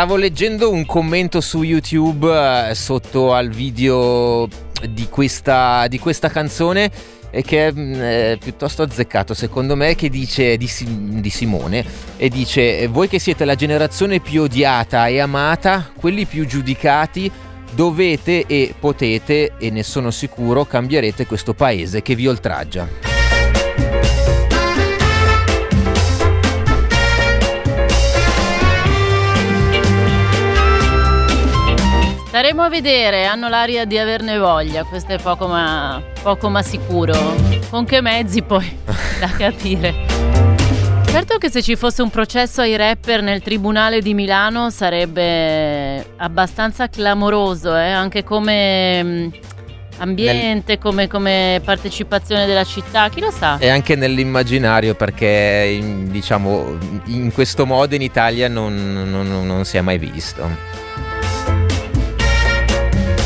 [0.03, 2.27] Stavo leggendo un commento su YouTube
[2.71, 4.49] eh, sotto al video
[4.91, 6.91] di questa, di questa canzone
[7.31, 10.69] e che mm, è piuttosto azzeccato secondo me che dice di,
[11.21, 11.85] di, Simone
[12.17, 17.31] e dice voi che siete la generazione più odiata e amata quelli più giudicati
[17.73, 23.12] dovete e potete e ne sono sicuro cambierete questo paese che vi oltraggia
[32.33, 37.13] Staremo a vedere, hanno l'aria di averne voglia, questo è poco ma, poco ma sicuro.
[37.69, 38.75] Con che mezzi poi
[39.21, 39.93] da capire.
[41.09, 46.89] Certo che se ci fosse un processo ai rapper nel tribunale di Milano sarebbe abbastanza
[46.89, 47.91] clamoroso, eh?
[47.91, 49.29] anche come mm,
[49.99, 53.59] ambiente, come, come partecipazione della città, chi lo sa?
[53.59, 56.79] E anche nell'immaginario perché diciamo
[57.09, 60.81] in questo modo in Italia non, non- non si è mai visto.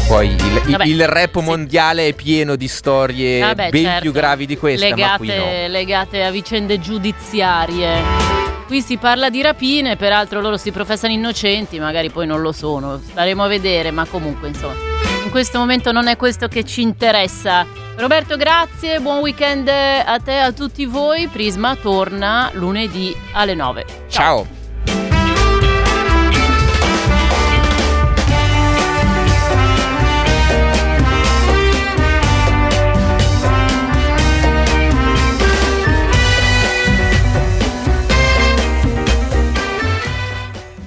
[0.07, 4.01] Poi il, il- rap mondiale è pieno di storie Vabbè, ben certo.
[4.03, 5.35] più gravi di questa, qui no.
[5.35, 8.03] legate, legate a vicende giudiziarie.
[8.67, 13.01] Qui si parla di rapine, peraltro loro si professano innocenti, magari poi non lo sono.
[13.05, 14.75] Staremo a vedere, ma comunque insomma,
[15.25, 17.67] in questo momento non è questo che ci interessa.
[17.97, 21.27] Roberto, grazie, buon weekend a te e a tutti voi.
[21.27, 23.85] Prisma torna lunedì alle 9.
[24.09, 24.56] Ciao.